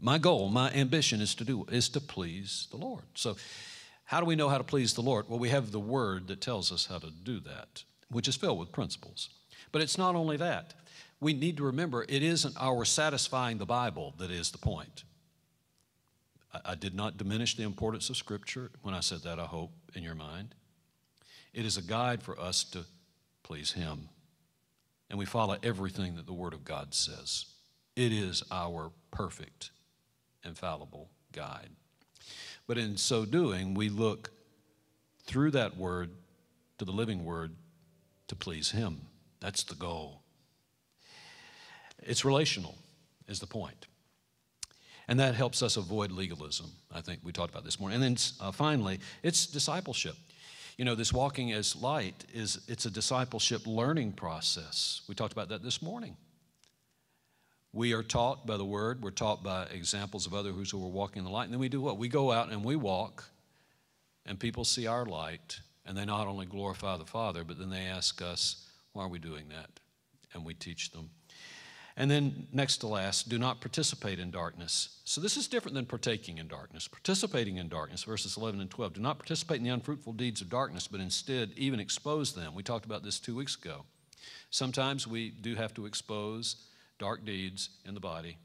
[0.00, 3.04] My goal, my ambition is to do is to please the Lord.
[3.14, 3.36] So
[4.04, 5.28] how do we know how to please the Lord?
[5.28, 8.58] Well, we have the word that tells us how to do that, which is filled
[8.58, 9.28] with principles.
[9.72, 10.74] But it's not only that.
[11.20, 15.04] We need to remember it isn't our satisfying the Bible that is the point.
[16.52, 19.70] I, I did not diminish the importance of Scripture when I said that, I hope,
[19.94, 20.54] in your mind.
[21.52, 22.84] It is a guide for us to
[23.42, 24.08] please Him.
[25.10, 27.46] And we follow everything that the Word of God says.
[27.96, 29.70] It is our perfect,
[30.44, 31.70] infallible guide.
[32.66, 34.30] But in so doing, we look
[35.24, 36.10] through that Word
[36.78, 37.54] to the living Word
[38.28, 39.00] to please Him.
[39.40, 40.22] That's the goal.
[42.02, 42.76] It's relational,
[43.28, 43.86] is the point.
[45.08, 46.70] And that helps us avoid legalism.
[46.94, 47.96] I think we talked about this morning.
[47.96, 50.16] And then uh, finally, it's discipleship
[50.80, 55.50] you know this walking as light is it's a discipleship learning process we talked about
[55.50, 56.16] that this morning
[57.72, 61.18] we are taught by the word we're taught by examples of others who are walking
[61.18, 63.24] in the light and then we do what we go out and we walk
[64.26, 67.86] and people see our light and they not only glorify the father but then they
[67.86, 69.70] ask us why are we doing that
[70.34, 71.10] and we teach them
[71.96, 75.00] and then, next to last, do not participate in darkness.
[75.04, 76.88] So, this is different than partaking in darkness.
[76.88, 78.94] Participating in darkness, verses 11 and 12.
[78.94, 82.54] Do not participate in the unfruitful deeds of darkness, but instead even expose them.
[82.54, 83.84] We talked about this two weeks ago.
[84.48, 86.56] Sometimes we do have to expose
[87.00, 88.38] dark deeds in the body.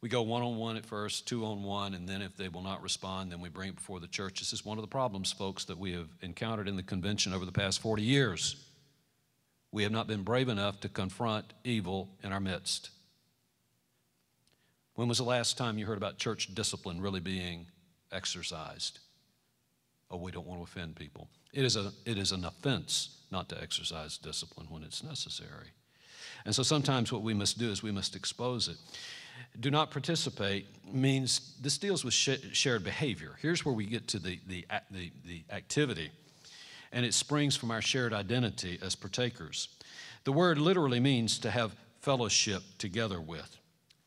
[0.00, 2.62] We go one on one at first, two on one, and then if they will
[2.62, 4.38] not respond, then we bring it before the church.
[4.38, 7.44] This is one of the problems, folks, that we have encountered in the convention over
[7.44, 8.64] the past 40 years
[9.74, 12.90] we have not been brave enough to confront evil in our midst.
[14.94, 17.66] When was the last time you heard about church discipline really being
[18.12, 19.00] exercised?
[20.12, 21.28] Oh, we don't want to offend people.
[21.52, 25.72] It is, a, it is an offense not to exercise discipline when it's necessary.
[26.44, 28.76] And so sometimes what we must do is we must expose it.
[29.60, 33.36] Do not participate means this deals with sh- shared behavior.
[33.40, 36.10] Here's where we get to the, the, the, the activity
[36.94, 39.68] and it springs from our shared identity as partakers.
[40.22, 43.58] The word literally means to have fellowship together with,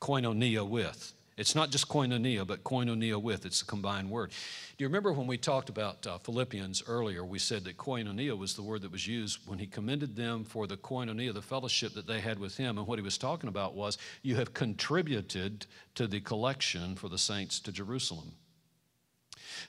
[0.02, 1.14] koinonia with.
[1.38, 3.46] It's not just koinonia, but koinonia with.
[3.46, 4.32] It's a combined word.
[4.32, 7.24] Do you remember when we talked about uh, Philippians earlier?
[7.24, 10.66] We said that koinonia was the word that was used when he commended them for
[10.66, 12.80] the koinonia, the fellowship that they had with him.
[12.80, 17.20] And what he was talking about was, you have contributed to the collection for the
[17.20, 18.32] saints to Jerusalem.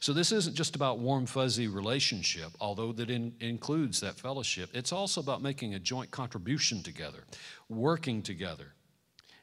[0.00, 4.70] So this isn't just about warm, fuzzy relationship, although that in, includes that fellowship.
[4.72, 7.24] It's also about making a joint contribution together,
[7.68, 8.72] working together,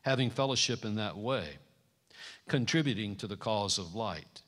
[0.01, 1.57] having fellowship in that way,
[2.47, 4.41] contributing to the cause of light.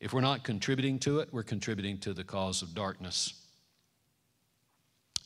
[0.00, 3.34] If we're not contributing to it, we're contributing to the cause of darkness.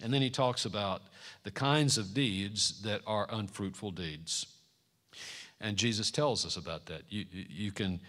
[0.02, 1.02] And then he talks about
[1.42, 4.46] the kinds of deeds that are unfruitful deeds.
[5.60, 7.02] And Jesus tells us about that.
[7.08, 8.00] You, you can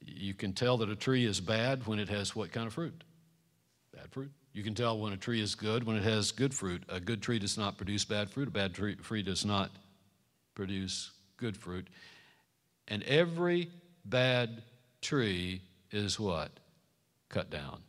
[0.00, 3.04] you can tell that a tree is bad when it has what kind of fruit?
[3.94, 4.30] Bad fruit.
[4.52, 6.82] You can tell when a tree is good when it has good fruit.
[6.88, 8.48] A good tree does not produce bad fruit.
[8.48, 9.70] A bad tree, tree does not
[10.54, 11.88] produce good fruit.
[12.90, 13.70] And every
[14.04, 14.62] bad
[15.00, 15.62] tree
[15.92, 16.50] is what?
[17.28, 17.80] Cut down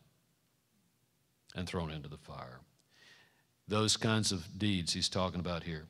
[1.54, 2.60] and thrown into the fire.
[3.68, 5.86] Those kinds of deeds he's talking about here.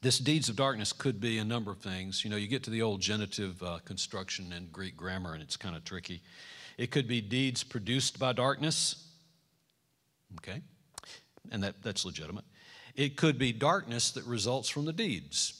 [0.00, 2.24] This deeds of darkness could be a number of things.
[2.24, 5.56] You know, you get to the old genitive uh, construction in Greek grammar, and it's
[5.56, 6.22] kind of tricky.
[6.76, 9.06] It could be deeds produced by darkness.
[10.38, 10.60] Okay?
[11.50, 12.44] And that, that's legitimate.
[12.94, 15.58] It could be darkness that results from the deeds.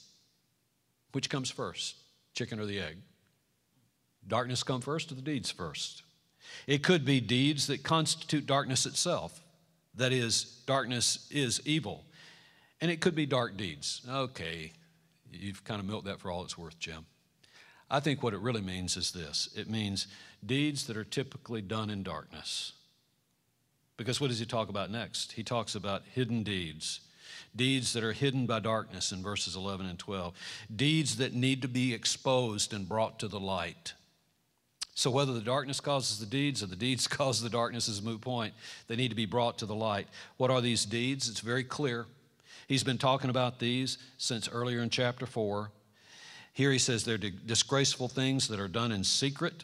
[1.13, 1.95] Which comes first,
[2.33, 2.97] chicken or the egg?
[4.27, 6.03] Darkness come first or the deeds first?
[6.67, 9.41] It could be deeds that constitute darkness itself.
[9.95, 12.05] That is, darkness is evil.
[12.81, 14.01] And it could be dark deeds.
[14.09, 14.71] Okay,
[15.31, 17.05] you've kind of milked that for all it's worth, Jim.
[17.89, 20.07] I think what it really means is this it means
[20.45, 22.73] deeds that are typically done in darkness.
[23.97, 25.33] Because what does he talk about next?
[25.33, 27.01] He talks about hidden deeds.
[27.55, 30.33] Deeds that are hidden by darkness in verses 11 and 12.
[30.75, 33.93] Deeds that need to be exposed and brought to the light.
[34.95, 38.03] So, whether the darkness causes the deeds or the deeds cause the darkness is a
[38.03, 38.53] moot point.
[38.87, 40.07] They need to be brought to the light.
[40.37, 41.29] What are these deeds?
[41.29, 42.05] It's very clear.
[42.67, 45.71] He's been talking about these since earlier in chapter 4.
[46.53, 49.63] Here he says they're disgraceful things that are done in secret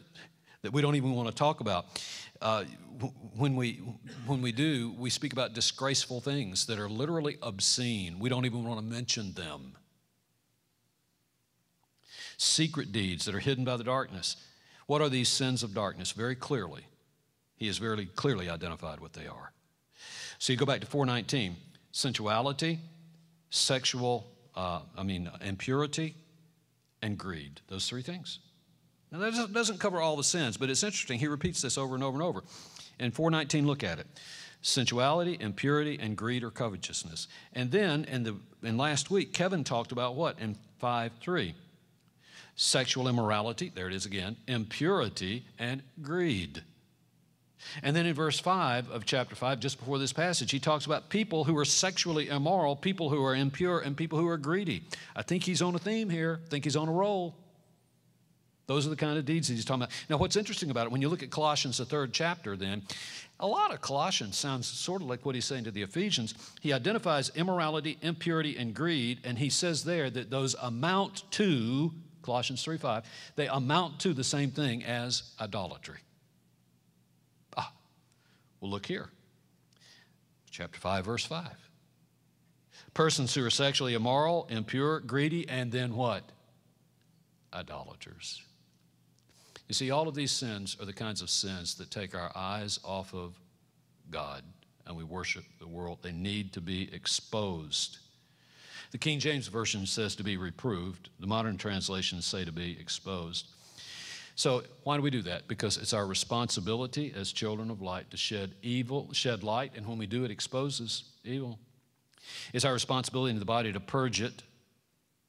[0.62, 1.86] that we don't even want to talk about.
[2.42, 2.64] Uh,
[3.36, 3.82] when, we,
[4.26, 8.20] when we do, we speak about disgraceful things that are literally obscene.
[8.20, 9.76] We don't even want to mention them.
[12.38, 14.38] Secret deeds that are hidden by the darkness.
[14.88, 16.14] What are these sins of darkness?
[16.14, 16.86] Very clearly,
[17.58, 19.52] he has very clearly identified what they are.
[20.38, 21.58] So you go back to 419
[21.92, 22.80] sensuality,
[23.50, 26.16] sexual, uh, I mean, impurity,
[27.02, 27.62] and greed.
[27.68, 28.40] Those three things.
[29.12, 31.20] Now, that doesn't cover all the sins, but it's interesting.
[31.20, 32.44] He repeats this over and over and over.
[33.00, 34.08] In 419, look at it
[34.62, 37.28] sensuality, impurity, and greed or covetousness.
[37.54, 41.56] And then in, the, in last week, Kevin talked about what in 5 3?
[42.56, 46.62] Sexual immorality, there it is again, impurity, and greed.
[47.84, 51.10] And then in verse 5 of chapter 5, just before this passage, he talks about
[51.10, 54.84] people who are sexually immoral, people who are impure, and people who are greedy.
[55.16, 57.36] I think he's on a theme here, I think he's on a roll.
[58.70, 60.06] Those are the kind of deeds that he's talking about.
[60.12, 62.84] Now, what's interesting about it, when you look at Colossians, the third chapter, then,
[63.40, 66.36] a lot of Colossians sounds sort of like what he's saying to the Ephesians.
[66.62, 71.92] He identifies immorality, impurity, and greed, and he says there that those amount to,
[72.22, 73.06] Colossians 3 5,
[73.36, 76.02] they amount to the same thing as idolatry.
[77.58, 77.74] Ah,
[78.62, 79.10] well, look here.
[80.52, 81.48] Chapter 5, verse 5.
[82.94, 86.22] Persons who are sexually immoral, impure, greedy, and then what?
[87.52, 88.44] Idolaters.
[89.70, 92.80] You see, all of these sins are the kinds of sins that take our eyes
[92.84, 93.40] off of
[94.10, 94.44] God
[94.88, 96.00] and we worship the world.
[96.02, 98.00] They need to be exposed.
[98.92, 103.46] The King James Version says to be reproved, the modern translations say to be exposed.
[104.34, 105.48] So, why do we do that?
[105.48, 110.00] Because it's our responsibility as children of light to shed evil, shed light, and when
[110.00, 111.60] we do it, exposes evil.
[112.54, 114.42] It's our responsibility in the body to purge it.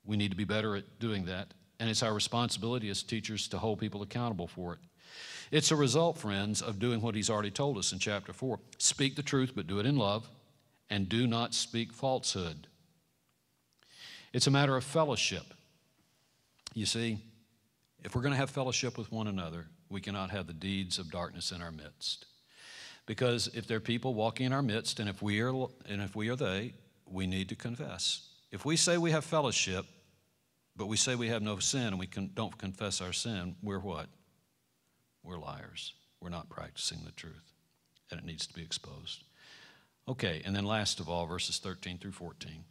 [0.07, 3.59] We need to be better at doing that and it's our responsibility as teachers to
[3.59, 4.79] hold people accountable for it.
[5.51, 9.17] It's a result, friends, of doing what he's already told us in chapter 4 speak
[9.17, 10.29] the truth, but do it in love,
[10.91, 12.69] and do not speak falsehood.
[14.33, 15.55] It's a matter of fellowship.
[16.75, 17.19] You see,
[18.05, 21.11] if we're going to have fellowship with one another, we cannot have the deeds of
[21.11, 22.27] darkness in our midst.
[23.07, 26.15] Because if there are people walking in our midst, and if we are, and if
[26.15, 26.75] we are they,
[27.07, 28.29] we need to confess.
[28.53, 29.85] If we say we have fellowship,
[30.81, 33.79] but we say we have no sin and we con- don't confess our sin, we're
[33.79, 34.07] what?
[35.23, 35.93] We're liars.
[36.23, 37.53] We're not practicing the truth,
[38.11, 39.25] and it needs to be exposed.
[40.09, 42.65] Okay, and then last of all, verses 13 through 14.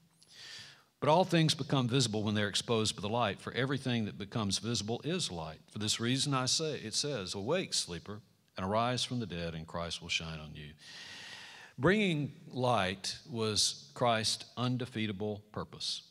[1.00, 4.58] But all things become visible when they're exposed by the light, for everything that becomes
[4.58, 5.60] visible is light.
[5.72, 8.22] For this reason I say, it says, Awake, sleeper,
[8.58, 10.72] and arise from the dead, and Christ will shine on you.
[11.78, 16.09] Bringing light was Christ's undefeatable purpose.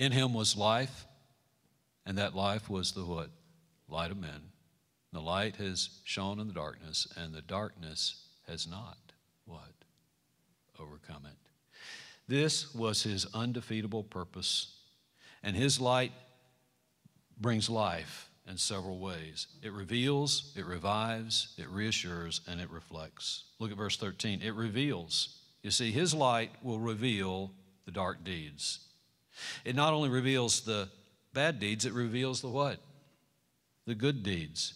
[0.00, 1.06] In him was life,
[2.06, 3.28] and that life was the what?
[3.86, 4.40] Light of men.
[5.12, 8.96] The light has shone in the darkness, and the darkness has not
[9.44, 9.74] what?
[10.80, 11.36] Overcome it.
[12.26, 14.74] This was his undefeatable purpose,
[15.42, 16.12] and his light
[17.38, 19.48] brings life in several ways.
[19.62, 23.44] It reveals, it revives, it reassures, and it reflects.
[23.58, 24.40] Look at verse 13.
[24.40, 25.40] It reveals.
[25.62, 27.52] You see, his light will reveal
[27.84, 28.86] the dark deeds.
[29.64, 30.88] It not only reveals the
[31.32, 32.78] bad deeds, it reveals the what?
[33.86, 34.74] The good deeds.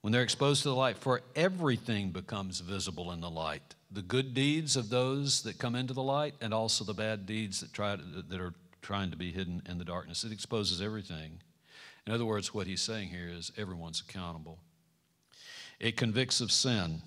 [0.00, 3.74] When they're exposed to the light, for everything becomes visible in the light.
[3.90, 7.60] The good deeds of those that come into the light, and also the bad deeds
[7.60, 10.24] that, try to, that are trying to be hidden in the darkness.
[10.24, 11.38] It exposes everything.
[12.06, 14.58] In other words, what he's saying here is everyone's accountable.
[15.78, 17.02] It convicts of sin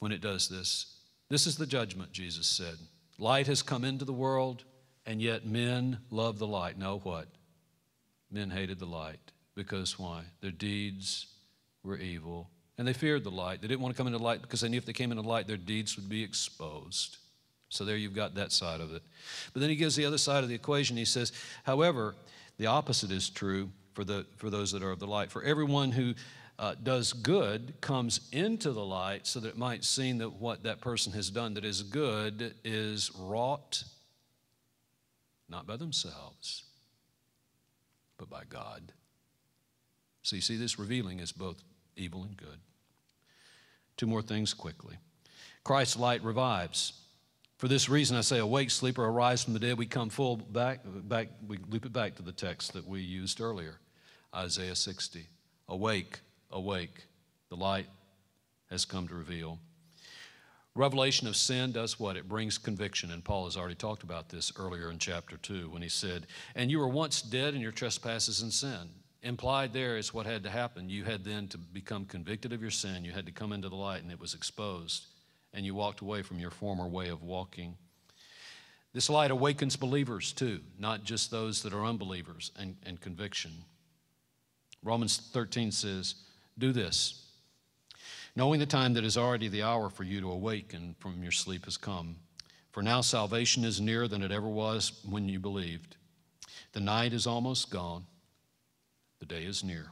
[0.00, 0.96] when it does this.
[1.28, 2.76] This is the judgment, Jesus said.
[3.20, 4.64] Light has come into the world,
[5.04, 6.78] and yet men love the light.
[6.78, 7.28] No, what?
[8.30, 9.18] Men hated the light
[9.54, 10.22] Because why?
[10.40, 11.26] Their deeds
[11.82, 12.48] were evil.
[12.78, 13.60] And they feared the light.
[13.60, 15.46] They didn't want to come into light because they knew if they came into light,
[15.46, 17.18] their deeds would be exposed.
[17.68, 19.02] So there you've got that side of it.
[19.52, 20.96] But then he gives the other side of the equation.
[20.96, 21.32] He says,
[21.64, 22.14] however,
[22.56, 25.30] the opposite is true for, the, for those that are of the light.
[25.30, 26.14] For everyone who
[26.60, 30.82] uh, does good comes into the light so that it might seem that what that
[30.82, 33.82] person has done that is good is wrought
[35.48, 36.64] not by themselves,
[38.18, 38.92] but by God.
[40.22, 41.56] So you see, this revealing is both
[41.96, 42.60] evil and good.
[43.96, 44.96] Two more things quickly.
[45.64, 46.92] Christ's light revives.
[47.56, 49.78] For this reason, I say, awake, sleeper, arise from the dead.
[49.78, 53.40] We come full back, back, we loop it back to the text that we used
[53.40, 53.80] earlier,
[54.34, 55.26] Isaiah 60.
[55.68, 56.20] Awake,
[56.50, 57.06] awake.
[57.48, 57.86] The light
[58.70, 59.58] has come to reveal.
[60.76, 62.16] Revelation of sin does what?
[62.16, 63.10] It brings conviction.
[63.10, 66.70] And Paul has already talked about this earlier in chapter 2 when he said, And
[66.70, 68.88] you were once dead in your trespasses and sin.
[69.22, 70.88] Implied there is what had to happen.
[70.88, 73.04] You had then to become convicted of your sin.
[73.04, 75.06] You had to come into the light, and it was exposed.
[75.52, 77.74] And you walked away from your former way of walking.
[78.92, 83.52] This light awakens believers too, not just those that are unbelievers, and, and conviction.
[84.82, 86.14] Romans 13 says,
[86.60, 87.20] Do this
[88.36, 91.64] knowing the time that is already the hour for you to awaken from your sleep
[91.64, 92.16] has come.
[92.72, 95.96] For now salvation is nearer than it ever was when you believed.
[96.72, 98.06] The night is almost gone,
[99.18, 99.90] the day is near.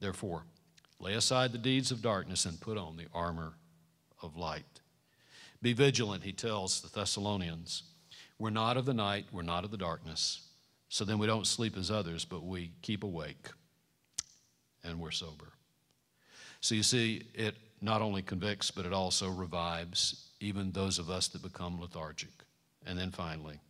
[0.00, 0.44] Therefore,
[1.00, 3.54] lay aside the deeds of darkness and put on the armor
[4.22, 4.80] of light.
[5.60, 7.82] Be vigilant, he tells the Thessalonians.
[8.38, 10.42] We're not of the night, we're not of the darkness.
[10.88, 13.48] So then we don't sleep as others, but we keep awake
[14.84, 15.53] and we're sober.
[16.64, 21.28] So you see, it not only convicts, but it also revives even those of us
[21.28, 22.30] that become lethargic.
[22.86, 23.60] And then finally,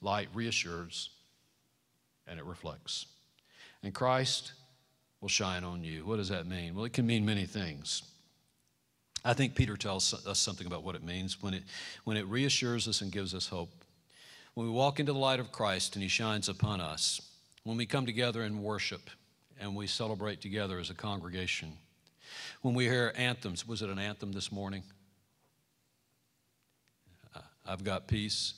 [0.00, 1.10] light reassures
[2.28, 3.06] and it reflects.
[3.82, 4.52] And Christ
[5.20, 6.06] will shine on you.
[6.06, 6.76] What does that mean?
[6.76, 8.04] Well, it can mean many things.
[9.24, 11.64] I think Peter tells us something about what it means when it,
[12.04, 13.72] when it reassures us and gives us hope.
[14.54, 17.20] When we walk into the light of Christ and He shines upon us,
[17.64, 19.10] when we come together in worship
[19.58, 21.72] and we celebrate together as a congregation,
[22.62, 24.82] when we hear anthems, was it an anthem this morning?
[27.34, 28.54] Uh, I've got peace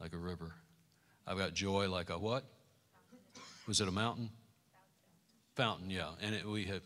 [0.00, 0.52] like a river.
[1.26, 2.44] I've got joy like a what?
[3.66, 4.30] Was it a mountain?
[5.54, 6.10] Fountain, yeah.
[6.22, 6.80] And it, we have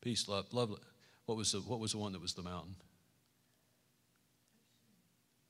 [0.00, 0.78] peace, love, love.
[1.26, 2.76] What was the What was the one that was the mountain?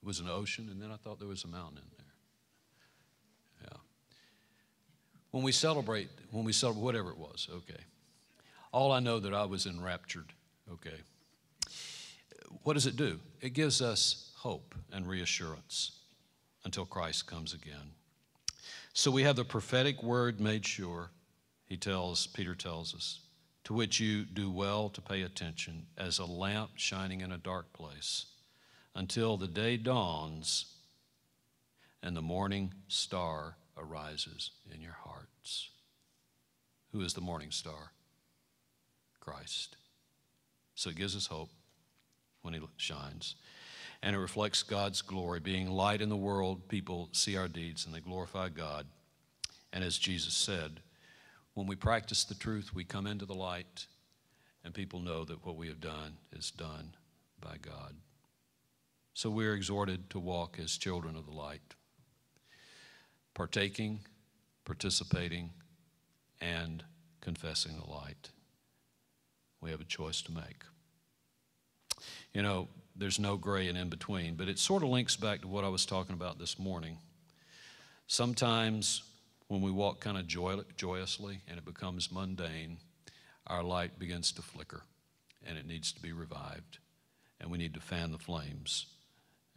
[0.02, 3.70] It was an ocean, and then I thought there was a mountain in there.
[3.72, 3.78] Yeah.
[5.30, 7.82] When we celebrate, when we celebrate, whatever it was, okay.
[8.74, 10.32] All I know that I was enraptured.
[10.68, 10.96] Okay.
[12.64, 13.20] What does it do?
[13.40, 16.00] It gives us hope and reassurance
[16.64, 17.92] until Christ comes again.
[18.92, 21.12] So we have the prophetic word made sure,
[21.66, 23.20] he tells, Peter tells us,
[23.62, 27.72] to which you do well to pay attention as a lamp shining in a dark
[27.72, 28.26] place
[28.96, 30.66] until the day dawns
[32.02, 35.70] and the morning star arises in your hearts.
[36.90, 37.93] Who is the morning star?
[39.24, 39.76] Christ.
[40.74, 41.50] So it gives us hope
[42.42, 43.36] when He shines.
[44.02, 45.40] And it reflects God's glory.
[45.40, 48.86] Being light in the world, people see our deeds and they glorify God.
[49.72, 50.80] And as Jesus said,
[51.54, 53.86] when we practice the truth, we come into the light,
[54.64, 56.94] and people know that what we have done is done
[57.40, 57.94] by God.
[59.14, 61.74] So we are exhorted to walk as children of the light,
[63.34, 64.00] partaking,
[64.64, 65.50] participating,
[66.40, 66.82] and
[67.20, 68.30] confessing the light.
[69.64, 70.62] We have a choice to make.
[72.34, 75.48] You know, there's no gray and in between, but it sort of links back to
[75.48, 76.98] what I was talking about this morning.
[78.06, 79.02] Sometimes
[79.48, 82.76] when we walk kind of joy, joyously and it becomes mundane,
[83.46, 84.82] our light begins to flicker
[85.46, 86.76] and it needs to be revived.
[87.40, 88.84] And we need to fan the flames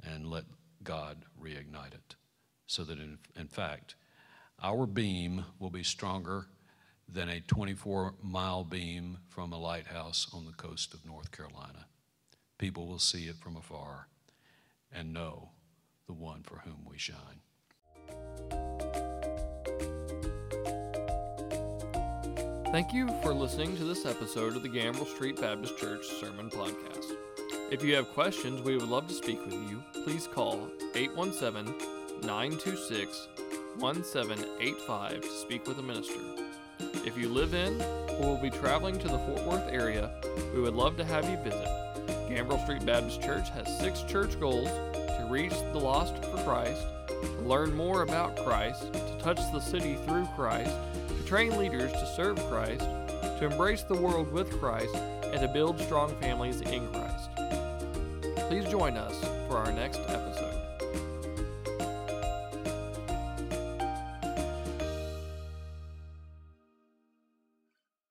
[0.05, 0.45] and let
[0.86, 2.16] God reignite it
[2.66, 3.95] so that, in, in fact,
[4.64, 6.45] our beam will be stronger
[7.08, 11.86] than a 24 mile beam from a lighthouse on the coast of North Carolina.
[12.58, 14.08] People will see it from afar
[14.91, 15.51] and know
[16.08, 17.41] the one for whom we shine.
[22.72, 27.14] Thank you for listening to this episode of the Gambrell Street Baptist Church Sermon Podcast.
[27.72, 29.84] If you have questions, we would love to speak with you.
[30.03, 31.74] Please call 817
[32.22, 33.28] 926
[33.78, 36.37] 1785 to speak with a minister.
[36.80, 40.12] If you live in or will be traveling to the Fort Worth area,
[40.54, 41.68] we would love to have you visit.
[42.30, 47.42] Gambrell Street Baptist Church has six church goals to reach the lost for Christ, to
[47.42, 50.76] learn more about Christ, to touch the city through Christ,
[51.08, 55.80] to train leaders to serve Christ, to embrace the world with Christ, and to build
[55.80, 57.30] strong families in Christ.
[58.48, 60.37] Please join us for our next episode.